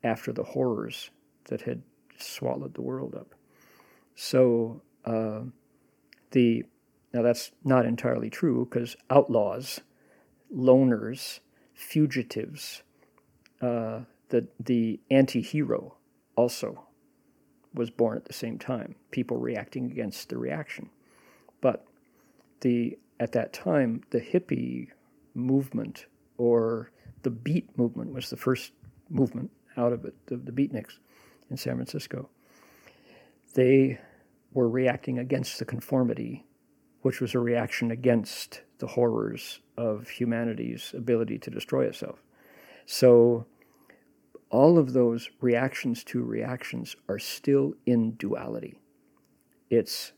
after 0.02 0.32
the 0.32 0.44
horrors 0.44 1.10
that 1.44 1.62
had 1.62 1.82
swallowed 2.16 2.74
the 2.74 2.82
world 2.82 3.14
up. 3.14 3.34
So 4.14 4.82
uh, 5.04 5.42
the 6.30 6.64
now 7.12 7.22
that's 7.22 7.52
not 7.64 7.86
entirely 7.86 8.30
true 8.30 8.66
because 8.68 8.96
outlaws, 9.10 9.80
loners, 10.54 11.40
fugitives, 11.78 12.82
uh, 13.62 14.00
the 14.30 14.48
the 14.58 14.98
anti-hero 15.10 15.94
also 16.34 16.88
was 17.72 17.88
born 17.88 18.16
at 18.18 18.24
the 18.24 18.32
same 18.32 18.58
time. 18.58 18.96
People 19.12 19.36
reacting 19.36 19.90
against 19.90 20.28
the 20.28 20.36
reaction, 20.36 20.90
but 21.60 21.86
the 22.60 22.98
at 23.20 23.32
that 23.32 23.52
time 23.52 24.02
the 24.10 24.20
hippie 24.20 24.88
movement 25.34 26.06
or 26.36 26.90
the 27.22 27.30
beat 27.30 27.78
movement 27.78 28.12
was 28.12 28.28
the 28.28 28.36
first 28.36 28.72
movement 29.08 29.50
out 29.76 29.92
of 29.92 30.04
it, 30.04 30.14
the, 30.26 30.36
the 30.36 30.52
beatniks 30.52 30.98
in 31.48 31.56
San 31.56 31.76
Francisco. 31.76 32.28
They 33.54 34.00
were 34.52 34.68
reacting 34.68 35.18
against 35.18 35.60
the 35.60 35.64
conformity, 35.64 36.44
which 37.02 37.20
was 37.20 37.34
a 37.34 37.38
reaction 37.38 37.92
against 37.92 38.62
the 38.78 38.88
horrors 38.88 39.60
of 39.78 40.08
humanity's 40.08 40.92
ability 40.94 41.38
to 41.38 41.50
destroy 41.50 41.86
itself. 41.86 42.18
So, 42.84 43.46
all 44.50 44.76
of 44.76 44.92
those 44.92 45.30
reactions 45.40 46.02
to 46.04 46.22
reactions 46.22 46.96
are 47.08 47.18
still 47.18 47.74
in 47.86 48.12
duality. 48.12 48.80
It's, 49.70 50.12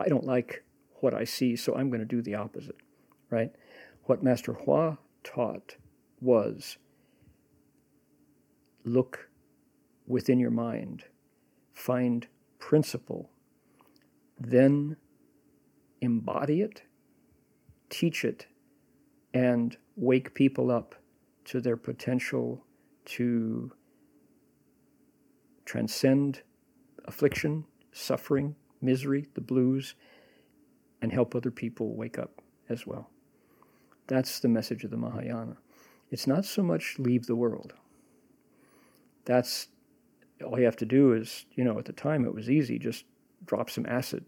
I 0.00 0.08
don't 0.08 0.24
like 0.24 0.64
what 1.00 1.14
I 1.14 1.24
see, 1.24 1.54
so 1.54 1.74
I'm 1.76 1.90
going 1.90 2.00
to 2.00 2.06
do 2.06 2.22
the 2.22 2.34
opposite, 2.34 2.76
right? 3.30 3.52
What 4.04 4.22
Master 4.22 4.54
Hua 4.54 4.96
taught 5.22 5.76
was 6.20 6.78
look 8.84 9.28
within 10.06 10.40
your 10.40 10.50
mind, 10.50 11.04
find 11.74 12.26
principle, 12.58 13.30
then 14.40 14.96
embody 16.00 16.62
it, 16.62 16.82
teach 17.90 18.24
it, 18.24 18.46
and 19.38 19.76
wake 19.94 20.34
people 20.34 20.68
up 20.68 20.96
to 21.44 21.60
their 21.60 21.76
potential 21.76 22.64
to 23.04 23.70
transcend 25.64 26.42
affliction, 27.04 27.64
suffering, 27.92 28.56
misery, 28.82 29.28
the 29.34 29.40
blues, 29.40 29.94
and 31.00 31.12
help 31.12 31.36
other 31.36 31.52
people 31.52 31.94
wake 31.94 32.18
up 32.18 32.42
as 32.68 32.84
well. 32.84 33.10
That's 34.08 34.40
the 34.40 34.48
message 34.48 34.82
of 34.82 34.90
the 34.90 34.96
Mahayana. 34.96 35.56
It's 36.10 36.26
not 36.26 36.44
so 36.44 36.64
much 36.64 36.96
leave 36.98 37.26
the 37.26 37.36
world. 37.36 37.74
That's 39.24 39.68
all 40.44 40.58
you 40.58 40.64
have 40.64 40.76
to 40.76 40.86
do 40.86 41.12
is, 41.12 41.46
you 41.54 41.62
know, 41.62 41.78
at 41.78 41.84
the 41.84 41.92
time 41.92 42.24
it 42.24 42.34
was 42.34 42.50
easy, 42.50 42.76
just 42.76 43.04
drop 43.46 43.70
some 43.70 43.86
acid 43.86 44.24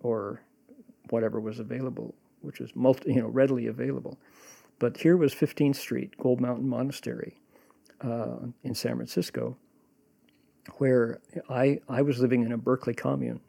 or 0.00 0.42
whatever 1.08 1.40
was 1.40 1.58
available, 1.58 2.14
which 2.42 2.60
is 2.60 2.70
multi, 2.74 3.12
you 3.12 3.20
know, 3.20 3.28
readily 3.28 3.66
available. 3.66 4.18
But 4.78 4.96
here 4.96 5.16
was 5.16 5.34
15th 5.34 5.76
Street, 5.76 6.16
Gold 6.18 6.40
Mountain 6.40 6.68
Monastery 6.68 7.40
uh, 8.00 8.38
in 8.62 8.74
San 8.74 8.96
Francisco, 8.96 9.56
where 10.78 11.20
I, 11.48 11.80
I 11.88 12.02
was 12.02 12.20
living 12.20 12.42
in 12.42 12.52
a 12.52 12.58
Berkeley 12.58 12.94
commune. 12.94 13.40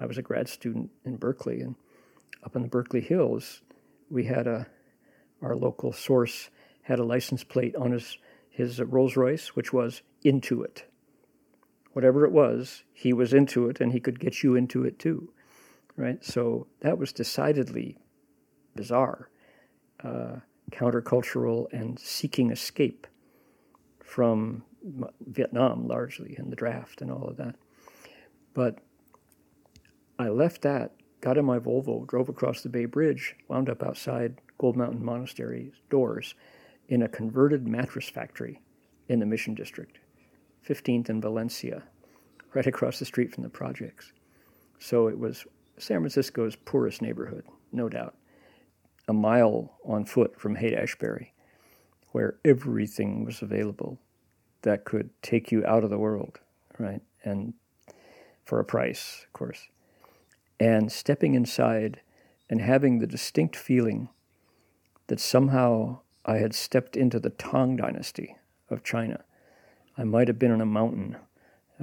I 0.00 0.06
was 0.06 0.16
a 0.16 0.22
grad 0.22 0.48
student 0.48 0.90
in 1.04 1.16
Berkeley, 1.16 1.60
and 1.60 1.74
up 2.42 2.56
in 2.56 2.62
the 2.62 2.68
Berkeley 2.68 3.02
Hills, 3.02 3.62
we 4.10 4.24
had 4.24 4.46
a 4.46 4.66
our 5.42 5.56
local 5.56 5.92
source 5.92 6.50
had 6.82 6.98
a 6.98 7.04
license 7.04 7.44
plate 7.44 7.76
on 7.76 7.92
his 7.92 8.18
his 8.48 8.80
Rolls 8.80 9.16
Royce, 9.16 9.48
which 9.48 9.72
was 9.72 10.02
into 10.22 10.62
it. 10.62 10.84
Whatever 11.92 12.24
it 12.24 12.32
was, 12.32 12.84
he 12.92 13.12
was 13.12 13.32
into 13.32 13.68
it, 13.68 13.80
and 13.80 13.92
he 13.92 14.00
could 14.00 14.18
get 14.18 14.42
you 14.42 14.54
into 14.54 14.84
it 14.84 14.98
too, 14.98 15.32
right? 15.96 16.22
So 16.24 16.66
that 16.80 16.98
was 16.98 17.12
decidedly 17.12 17.98
bizarre, 18.74 19.30
uh, 20.02 20.36
countercultural, 20.70 21.66
and 21.72 21.98
seeking 21.98 22.50
escape 22.50 23.06
from 24.04 24.64
Vietnam 25.26 25.86
largely 25.86 26.36
and 26.36 26.50
the 26.50 26.56
draft 26.56 27.02
and 27.02 27.10
all 27.10 27.28
of 27.28 27.36
that. 27.36 27.56
But 28.54 28.78
I 30.18 30.28
left 30.28 30.62
that, 30.62 30.92
got 31.20 31.38
in 31.38 31.44
my 31.44 31.58
Volvo, 31.58 32.06
drove 32.06 32.28
across 32.28 32.62
the 32.62 32.68
Bay 32.68 32.86
Bridge, 32.86 33.36
wound 33.48 33.68
up 33.68 33.82
outside 33.82 34.40
Gold 34.58 34.76
Mountain 34.76 35.04
Monastery's 35.04 35.72
doors 35.88 36.34
in 36.88 37.02
a 37.02 37.08
converted 37.08 37.66
mattress 37.66 38.08
factory 38.08 38.60
in 39.08 39.20
the 39.20 39.26
Mission 39.26 39.54
District, 39.54 39.98
15th 40.68 41.08
and 41.08 41.22
Valencia, 41.22 41.84
right 42.52 42.66
across 42.66 42.98
the 42.98 43.04
street 43.04 43.32
from 43.32 43.44
the 43.44 43.48
projects. 43.48 44.12
So 44.78 45.08
it 45.08 45.18
was 45.18 45.46
San 45.78 45.98
Francisco's 45.98 46.56
poorest 46.56 47.00
neighborhood, 47.00 47.44
no 47.72 47.88
doubt. 47.88 48.16
A 49.10 49.12
mile 49.12 49.76
on 49.84 50.04
foot 50.04 50.38
from 50.40 50.54
Haight 50.54 50.72
Ashbury, 50.72 51.34
where 52.12 52.38
everything 52.44 53.24
was 53.24 53.42
available 53.42 53.98
that 54.62 54.84
could 54.84 55.10
take 55.20 55.50
you 55.50 55.66
out 55.66 55.82
of 55.82 55.90
the 55.90 55.98
world, 55.98 56.38
right? 56.78 57.00
And 57.24 57.54
for 58.44 58.60
a 58.60 58.64
price, 58.64 59.24
of 59.26 59.32
course. 59.32 59.66
And 60.60 60.92
stepping 60.92 61.34
inside 61.34 62.02
and 62.48 62.60
having 62.60 63.00
the 63.00 63.06
distinct 63.08 63.56
feeling 63.56 64.10
that 65.08 65.18
somehow 65.18 66.02
I 66.24 66.36
had 66.36 66.54
stepped 66.54 66.96
into 66.96 67.18
the 67.18 67.30
Tang 67.30 67.74
dynasty 67.74 68.36
of 68.68 68.84
China, 68.84 69.24
I 69.98 70.04
might 70.04 70.28
have 70.28 70.38
been 70.38 70.52
on 70.52 70.60
a 70.60 70.66
mountain. 70.66 71.16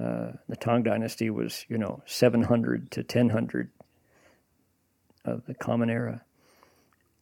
Uh, 0.02 0.32
the 0.48 0.56
Tang 0.56 0.82
Dynasty 0.82 1.30
was, 1.30 1.66
you 1.68 1.78
know, 1.78 2.04
700 2.06 2.90
to 2.92 3.02
1000 3.02 3.70
of 5.26 5.46
the 5.46 5.56
Common 5.56 5.90
Era. 5.90 6.22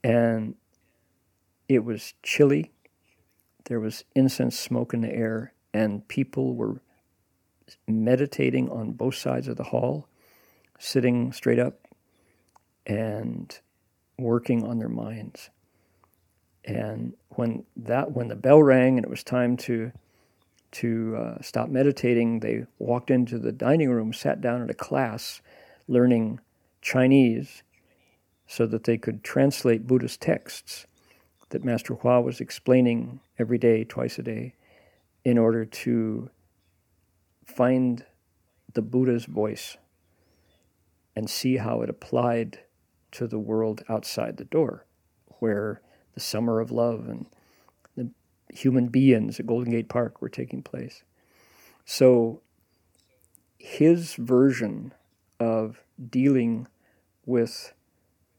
And 0.06 0.54
it 1.68 1.84
was 1.84 2.14
chilly. 2.22 2.72
There 3.64 3.80
was 3.80 4.04
incense 4.14 4.56
smoke 4.56 4.94
in 4.94 5.02
the 5.02 5.12
air, 5.12 5.54
and 5.74 6.08
people 6.08 6.54
were 6.54 6.80
meditating 7.88 8.70
on 8.70 8.92
both 8.92 9.16
sides 9.16 9.48
of 9.48 9.58
the 9.58 9.64
hall, 9.64 10.08
sitting 10.78 11.34
straight 11.34 11.58
up 11.58 11.80
and 12.86 13.60
working 14.20 14.64
on 14.64 14.78
their 14.78 14.90
minds. 14.90 15.50
And 16.64 17.16
when 17.30 17.64
that 17.76 18.12
when 18.12 18.28
the 18.28 18.36
bell 18.36 18.62
rang 18.62 18.98
and 18.98 19.06
it 19.06 19.10
was 19.10 19.24
time 19.24 19.58
to 19.58 19.92
to 20.74 21.16
uh, 21.18 21.42
stop 21.42 21.70
meditating, 21.70 22.42
they 22.42 22.68
walked 22.78 23.10
into 23.10 23.40
the 23.40 23.52
dining 23.52 23.90
room, 23.90 24.14
sat 24.14 24.40
down 24.40 24.62
at 24.62 24.70
a 24.70 24.76
class, 24.76 25.42
learning 25.88 26.42
Chinese, 26.84 27.64
so 28.48 28.66
that 28.68 28.84
they 28.84 28.98
could 28.98 29.24
translate 29.24 29.88
Buddhist 29.88 30.22
texts 30.22 30.86
that 31.50 31.64
Master 31.64 31.96
Hua 31.96 32.22
was 32.22 32.40
explaining 32.40 33.20
every 33.38 33.58
day, 33.58 33.84
twice 33.84 34.18
a 34.20 34.24
day, 34.24 34.56
in 35.24 35.38
order 35.38 35.66
to 35.66 36.30
find 37.46 38.06
the 38.74 38.82
Buddha's 38.82 39.26
voice 39.26 39.78
and 41.16 41.30
see 41.30 41.58
how 41.58 41.82
it 41.82 41.90
applied 41.90 42.60
to 43.12 43.28
the 43.28 43.40
world 43.40 43.84
outside 43.88 44.38
the 44.38 44.46
door, 44.46 44.86
where 45.40 45.82
the 46.14 46.20
summer 46.20 46.60
of 46.60 46.72
love 46.72 47.08
and 47.08 47.26
the 47.96 48.10
human 48.50 48.88
beings 48.88 49.40
at 49.40 49.48
Golden 49.48 49.72
Gate 49.72 49.90
Park 49.90 50.22
were 50.22 50.30
taking 50.30 50.62
place. 50.62 51.04
So 51.86 52.42
his 53.58 54.16
version 54.16 54.94
of 55.40 55.82
dealing 56.10 56.68
with 57.26 57.74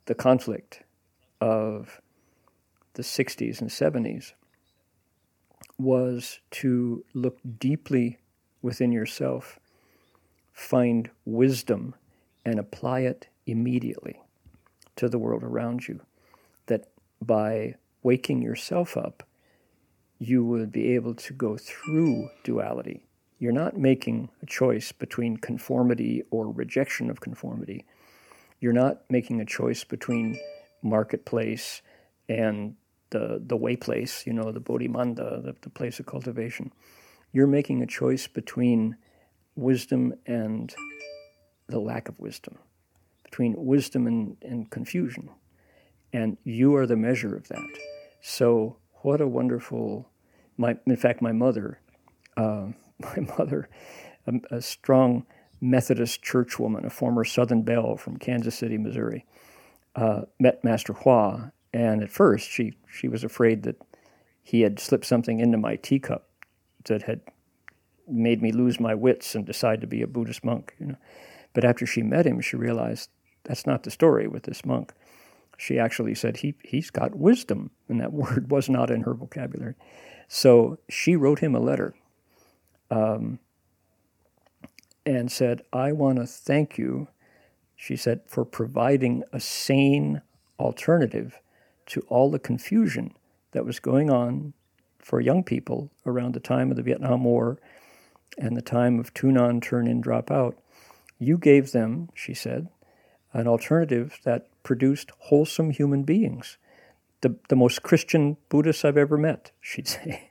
the 0.07 0.15
conflict 0.15 0.83
of 1.41 2.01
the 2.95 3.03
60s 3.03 3.61
and 3.61 3.71
70s 3.71 4.33
was 5.79 6.41
to 6.51 7.05
look 7.13 7.39
deeply 7.59 8.19
within 8.63 8.91
yourself, 8.91 9.59
find 10.53 11.11
wisdom, 11.25 11.95
and 12.45 12.59
apply 12.59 13.01
it 13.01 13.29
immediately 13.47 14.21
to 14.97 15.09
the 15.09 15.19
world 15.19 15.43
around 15.43 15.87
you. 15.87 16.01
That 16.67 16.89
by 17.21 17.75
waking 18.03 18.43
yourself 18.43 18.97
up, 18.97 19.25
you 20.19 20.45
would 20.45 20.73
be 20.73 20.95
able 20.95 21.15
to 21.15 21.33
go 21.35 21.57
through 21.57 22.31
duality. 22.43 23.03
You're 23.39 23.53
not 23.53 23.77
making 23.77 24.31
a 24.43 24.47
choice 24.47 24.93
between 24.93 25.37
conformity 25.37 26.23
or 26.31 26.51
rejection 26.51 27.11
of 27.11 27.21
conformity. 27.21 27.85
You're 28.61 28.73
not 28.73 29.03
making 29.11 29.41
a 29.41 29.45
choice 29.45 29.85
between 29.85 30.39
marketplace 30.83 31.83
and 32.29 32.77
the, 33.11 33.43
the 33.45 33.57
way 33.57 33.77
place, 33.77 34.27
you 34.27 34.33
know, 34.33 34.51
the 34.53 34.61
Bodhimanda, 34.61 35.43
the, 35.43 35.55
the 35.61 35.71
place 35.71 36.01
of 36.01 36.07
cultivation. 36.07 36.73
You're 37.33 37.47
making 37.47 37.83
a 37.83 37.87
choice 37.87 38.27
between 38.27 38.97
wisdom 39.55 40.15
and 40.27 40.75
the 41.69 41.79
lack 41.79 42.09
of 42.09 42.19
wisdom, 42.19 42.59
between 43.25 43.55
wisdom 43.57 44.07
and, 44.07 44.37
and 44.43 44.71
confusion. 44.71 45.31
And 46.13 46.39
you 46.45 46.75
are 46.77 46.87
the 46.87 46.97
measure 46.97 47.35
of 47.37 47.49
that. 47.49 47.69
So, 48.23 48.79
what 49.03 49.21
a 49.21 49.27
wonderful, 49.27 50.09
my, 50.57 50.77
in 50.87 50.97
fact, 50.97 51.23
my 51.23 51.33
mother, 51.33 51.81
uh, 52.37 52.69
my 52.99 53.27
mother, 53.39 53.69
a, 54.27 54.57
a 54.57 54.63
strong 54.63 55.27
Methodist 55.71 56.23
churchwoman, 56.23 56.85
a 56.85 56.91
former 56.91 57.25
Southern 57.25 57.63
Belle 57.63 57.97
from 57.97 58.17
Kansas 58.17 58.55
City, 58.55 58.79
Missouri, 58.79 59.25
uh, 59.95 60.23
met 60.39 60.63
Master 60.65 60.93
Hua. 60.93 61.53
And 61.73 62.03
at 62.03 62.11
first, 62.11 62.49
she, 62.49 62.77
she 62.91 63.09
was 63.09 63.25
afraid 63.25 63.63
that 63.65 63.81
he 64.43 64.61
had 64.61 64.79
slipped 64.79 65.07
something 65.07 65.41
into 65.41 65.59
my 65.59 65.77
teacup 65.77 66.29
that 66.85 67.03
had 67.03 67.21
made 68.09 68.41
me 68.41 68.53
lose 68.53 68.79
my 68.79 68.95
wits 68.95 69.35
and 69.35 69.45
decide 69.45 69.81
to 69.81 69.87
be 69.87 70.03
a 70.03 70.07
Buddhist 70.07 70.45
monk. 70.45 70.75
You 70.79 70.87
know, 70.87 70.97
but 71.53 71.65
after 71.65 71.87
she 71.87 72.03
met 72.03 72.27
him, 72.27 72.41
she 72.41 72.57
realized 72.57 73.11
that's 73.45 73.67
not 73.67 73.83
the 73.83 73.91
story 73.91 74.29
with 74.29 74.45
this 74.45 74.65
monk. 74.65 74.93
She 75.59 75.79
actually 75.79 76.15
said 76.15 76.39
he 76.39 76.55
he's 76.63 76.91
got 76.91 77.15
wisdom, 77.15 77.71
and 77.89 78.01
that 78.01 78.13
word 78.13 78.51
was 78.51 78.69
not 78.69 78.91
in 78.91 79.03
her 79.03 79.15
vocabulary. 79.15 79.75
So 80.29 80.79
she 80.89 81.17
wrote 81.17 81.41
him 81.41 81.55
a 81.55 81.61
letter. 81.61 81.95
Um, 82.91 83.41
and 85.07 85.31
said, 85.31 85.63
I 85.73 85.93
want 85.93 86.19
to 86.19 86.27
thank 86.27 86.77
you, 86.77 87.07
she 87.77 87.97
said, 87.97 88.23
for 88.27 88.45
providing 88.45 89.23
a 89.33 89.39
sane 89.39 90.21
alternative 90.59 91.39
to 91.87 92.01
all 92.09 92.31
the 92.31 92.41
confusion 92.41 93.15
that 93.53 93.65
was 93.65 93.79
going 93.79 94.11
on 94.11 94.53
for 94.99 95.21
young 95.21 95.45
people 95.45 95.91
around 96.05 96.35
the 96.35 96.41
time 96.41 96.71
of 96.71 96.77
the 96.77 96.83
Vietnam 96.83 97.23
War 97.23 97.59
and 98.37 98.57
the 98.57 98.63
time 98.63 98.99
of 98.99 99.15
tune 99.15 99.39
on, 99.39 99.61
turn 99.61 99.87
in, 99.87 100.01
drop 100.01 100.31
out. 100.31 100.59
You 101.19 101.39
gave 101.39 101.71
them, 101.71 102.09
she 102.13 102.35
said, 102.35 102.69
an 103.33 103.47
alternative 103.47 104.19
that 104.25 104.49
produced 104.65 105.13
wholesome 105.19 105.71
human 105.71 106.03
beings. 106.03 106.59
The, 107.21 107.37
the 107.49 107.57
most 107.57 107.83
Christian 107.83 108.37
Buddhists 108.49 108.85
I've 108.85 108.97
ever 108.97 109.17
met, 109.17 109.53
she'd 109.61 109.87
say. 109.87 110.31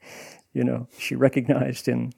you 0.53 0.63
know, 0.63 0.87
she 0.97 1.15
recognized 1.15 1.87
in, 1.87 2.13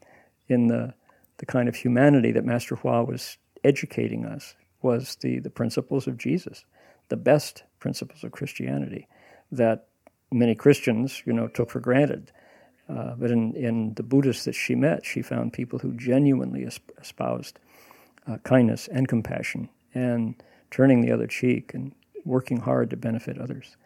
in 0.47 0.67
the 0.67 0.95
the 1.37 1.45
kind 1.45 1.69
of 1.69 1.75
humanity 1.75 2.31
that 2.31 2.45
Master 2.45 2.75
Hua 2.75 3.03
was 3.03 3.37
educating 3.63 4.25
us 4.25 4.55
was 4.81 5.17
the, 5.21 5.39
the 5.39 5.49
principles 5.49 6.07
of 6.07 6.17
Jesus, 6.17 6.65
the 7.09 7.17
best 7.17 7.63
principles 7.79 8.23
of 8.23 8.31
Christianity 8.31 9.07
that 9.51 9.87
many 10.31 10.55
Christians, 10.55 11.23
you 11.25 11.33
know, 11.33 11.47
took 11.47 11.69
for 11.69 11.79
granted. 11.79 12.31
Uh, 12.89 13.15
but 13.15 13.31
in, 13.31 13.53
in 13.53 13.93
the 13.95 14.03
Buddhists 14.03 14.45
that 14.45 14.55
she 14.55 14.75
met, 14.75 15.05
she 15.05 15.21
found 15.21 15.53
people 15.53 15.79
who 15.79 15.93
genuinely 15.93 16.67
espoused 16.99 17.59
uh, 18.27 18.37
kindness 18.43 18.87
and 18.87 19.07
compassion 19.07 19.69
and 19.93 20.41
turning 20.71 21.01
the 21.01 21.11
other 21.11 21.27
cheek 21.27 21.73
and 21.73 21.93
working 22.23 22.61
hard 22.61 22.89
to 22.89 22.97
benefit 22.97 23.37
others. 23.37 23.77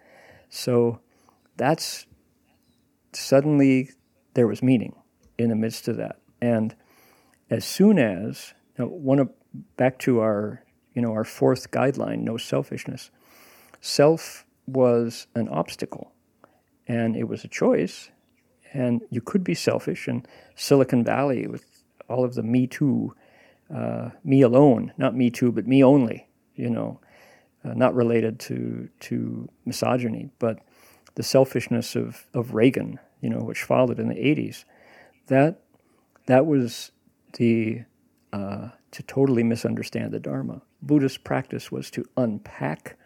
So 0.49 0.99
that's 1.57 2.05
suddenly 3.13 3.91
there 4.33 4.47
was 4.47 4.63
meaning 4.63 4.95
in 5.37 5.49
the 5.49 5.55
midst 5.55 5.87
of 5.87 5.97
that. 5.97 6.17
And 6.41 6.75
as 7.51 7.65
soon 7.65 7.99
as 7.99 8.53
know, 8.81 8.87
one 8.87 9.19
of, 9.19 9.29
back 9.77 9.99
to 9.99 10.19
our 10.19 10.63
you 10.95 11.01
know 11.01 11.11
our 11.11 11.23
fourth 11.23 11.71
guideline, 11.71 12.19
no 12.19 12.37
selfishness. 12.37 13.11
Self 13.79 14.45
was 14.67 15.27
an 15.35 15.47
obstacle, 15.49 16.11
and 16.87 17.15
it 17.15 17.27
was 17.27 17.43
a 17.43 17.47
choice, 17.47 18.09
and 18.73 19.01
you 19.09 19.21
could 19.21 19.43
be 19.43 19.53
selfish. 19.53 20.07
And 20.07 20.27
Silicon 20.55 21.03
Valley 21.03 21.47
with 21.47 21.83
all 22.09 22.23
of 22.23 22.35
the 22.35 22.43
Me 22.43 22.67
Too, 22.67 23.15
uh, 23.73 24.09
me 24.23 24.41
alone, 24.41 24.93
not 24.97 25.15
Me 25.15 25.29
Too, 25.29 25.51
but 25.51 25.67
me 25.67 25.83
only. 25.83 26.27
You 26.55 26.69
know, 26.69 26.99
uh, 27.63 27.73
not 27.73 27.95
related 27.95 28.39
to 28.41 28.89
to 29.01 29.49
misogyny, 29.65 30.29
but 30.39 30.59
the 31.15 31.23
selfishness 31.23 31.95
of 31.95 32.27
of 32.33 32.53
Reagan. 32.53 32.99
You 33.21 33.29
know, 33.29 33.39
which 33.39 33.63
followed 33.63 33.99
in 33.99 34.07
the 34.07 34.15
'80s. 34.15 34.65
That 35.27 35.61
that 36.25 36.45
was 36.45 36.91
the 37.33 37.83
uh, 38.33 38.69
to 38.91 39.03
totally 39.03 39.43
misunderstand 39.43 40.11
the 40.11 40.19
Dharma. 40.19 40.61
Buddhist 40.81 41.23
practice 41.23 41.71
was 41.71 41.91
to 41.91 42.05
unpack, 42.17 42.97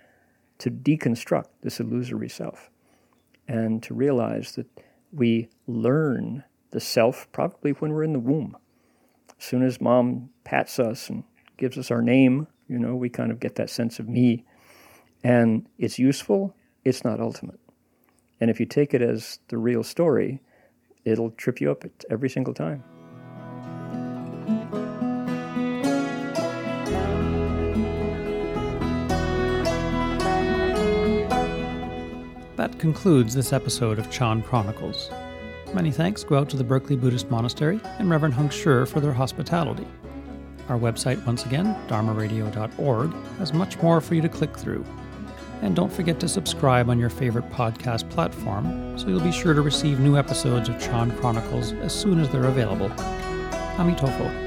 to 0.60 0.72
deconstruct 0.72 1.48
this 1.62 1.80
illusory 1.80 2.30
self, 2.30 2.70
and 3.48 3.82
to 3.84 3.94
realize 3.94 4.54
that 4.54 4.68
we 5.12 5.50
learn 5.68 6.44
the 6.72 6.80
self 6.80 7.28
probably 7.32 7.72
when 7.72 7.92
we're 7.92 8.04
in 8.04 8.14
the 8.14 8.20
womb. 8.20 8.58
As 9.38 9.46
soon 9.46 9.64
as 9.64 9.82
mom 9.82 10.30
pats 10.44 10.80
us 10.80 11.10
and 11.10 11.24
gives 11.58 11.78
us 11.78 11.92
our 11.92 12.02
name, 12.02 12.48
you 12.68 12.80
know, 12.80 12.96
we 12.96 13.10
kind 13.10 13.32
of 13.32 13.40
get 13.40 13.56
that 13.56 13.70
sense 13.70 14.00
of 14.00 14.10
me. 14.10 14.46
And 15.24 15.68
it's 15.78 16.00
useful, 16.00 16.56
it's 16.84 17.04
not 17.04 17.20
ultimate. 17.20 17.60
And 18.40 18.50
if 18.50 18.60
you 18.60 18.66
take 18.66 18.94
it 18.94 19.02
as 19.02 19.40
the 19.48 19.58
real 19.58 19.84
story, 19.84 20.42
it'll 21.04 21.32
trip 21.32 21.62
you 21.62 21.72
up 21.72 21.84
every 22.10 22.30
single 22.30 22.54
time. 22.54 22.84
That 32.66 32.80
concludes 32.80 33.36
this 33.36 33.54
episode 33.54 34.00
of 34.00 34.10
Chan 34.10 34.42
Chronicles. 34.42 35.12
Many 35.76 35.92
thanks 35.92 36.24
go 36.24 36.40
out 36.40 36.50
to 36.50 36.58
the 36.58 36.64
Berkeley 36.64 36.96
Buddhist 36.96 37.30
Monastery 37.30 37.80
and 38.00 38.10
Reverend 38.10 38.34
Heng 38.34 38.50
Sure 38.50 38.88
for 38.88 39.00
their 39.00 39.14
hospitality. 39.14 39.86
Our 40.68 40.80
website, 40.80 41.24
once 41.28 41.46
again, 41.46 41.76
dharmaradio.org, 41.88 43.14
has 43.38 43.54
much 43.54 43.80
more 43.84 44.02
for 44.02 44.16
you 44.16 44.22
to 44.24 44.30
click 44.30 44.58
through. 44.58 44.84
And 45.62 45.76
don't 45.76 45.94
forget 45.94 46.20
to 46.22 46.28
subscribe 46.28 46.90
on 46.90 46.98
your 46.98 47.12
favorite 47.12 47.52
podcast 47.52 48.10
platform 48.10 48.98
so 48.98 49.10
you'll 49.10 49.20
be 49.20 49.32
sure 49.32 49.54
to 49.54 49.62
receive 49.62 50.00
new 50.00 50.18
episodes 50.18 50.68
of 50.68 50.82
Chan 50.82 51.16
Chronicles 51.20 51.72
as 51.72 51.94
soon 51.94 52.20
as 52.20 52.30
they're 52.30 52.46
available. 52.46 52.90
Amitofo. 53.78 54.45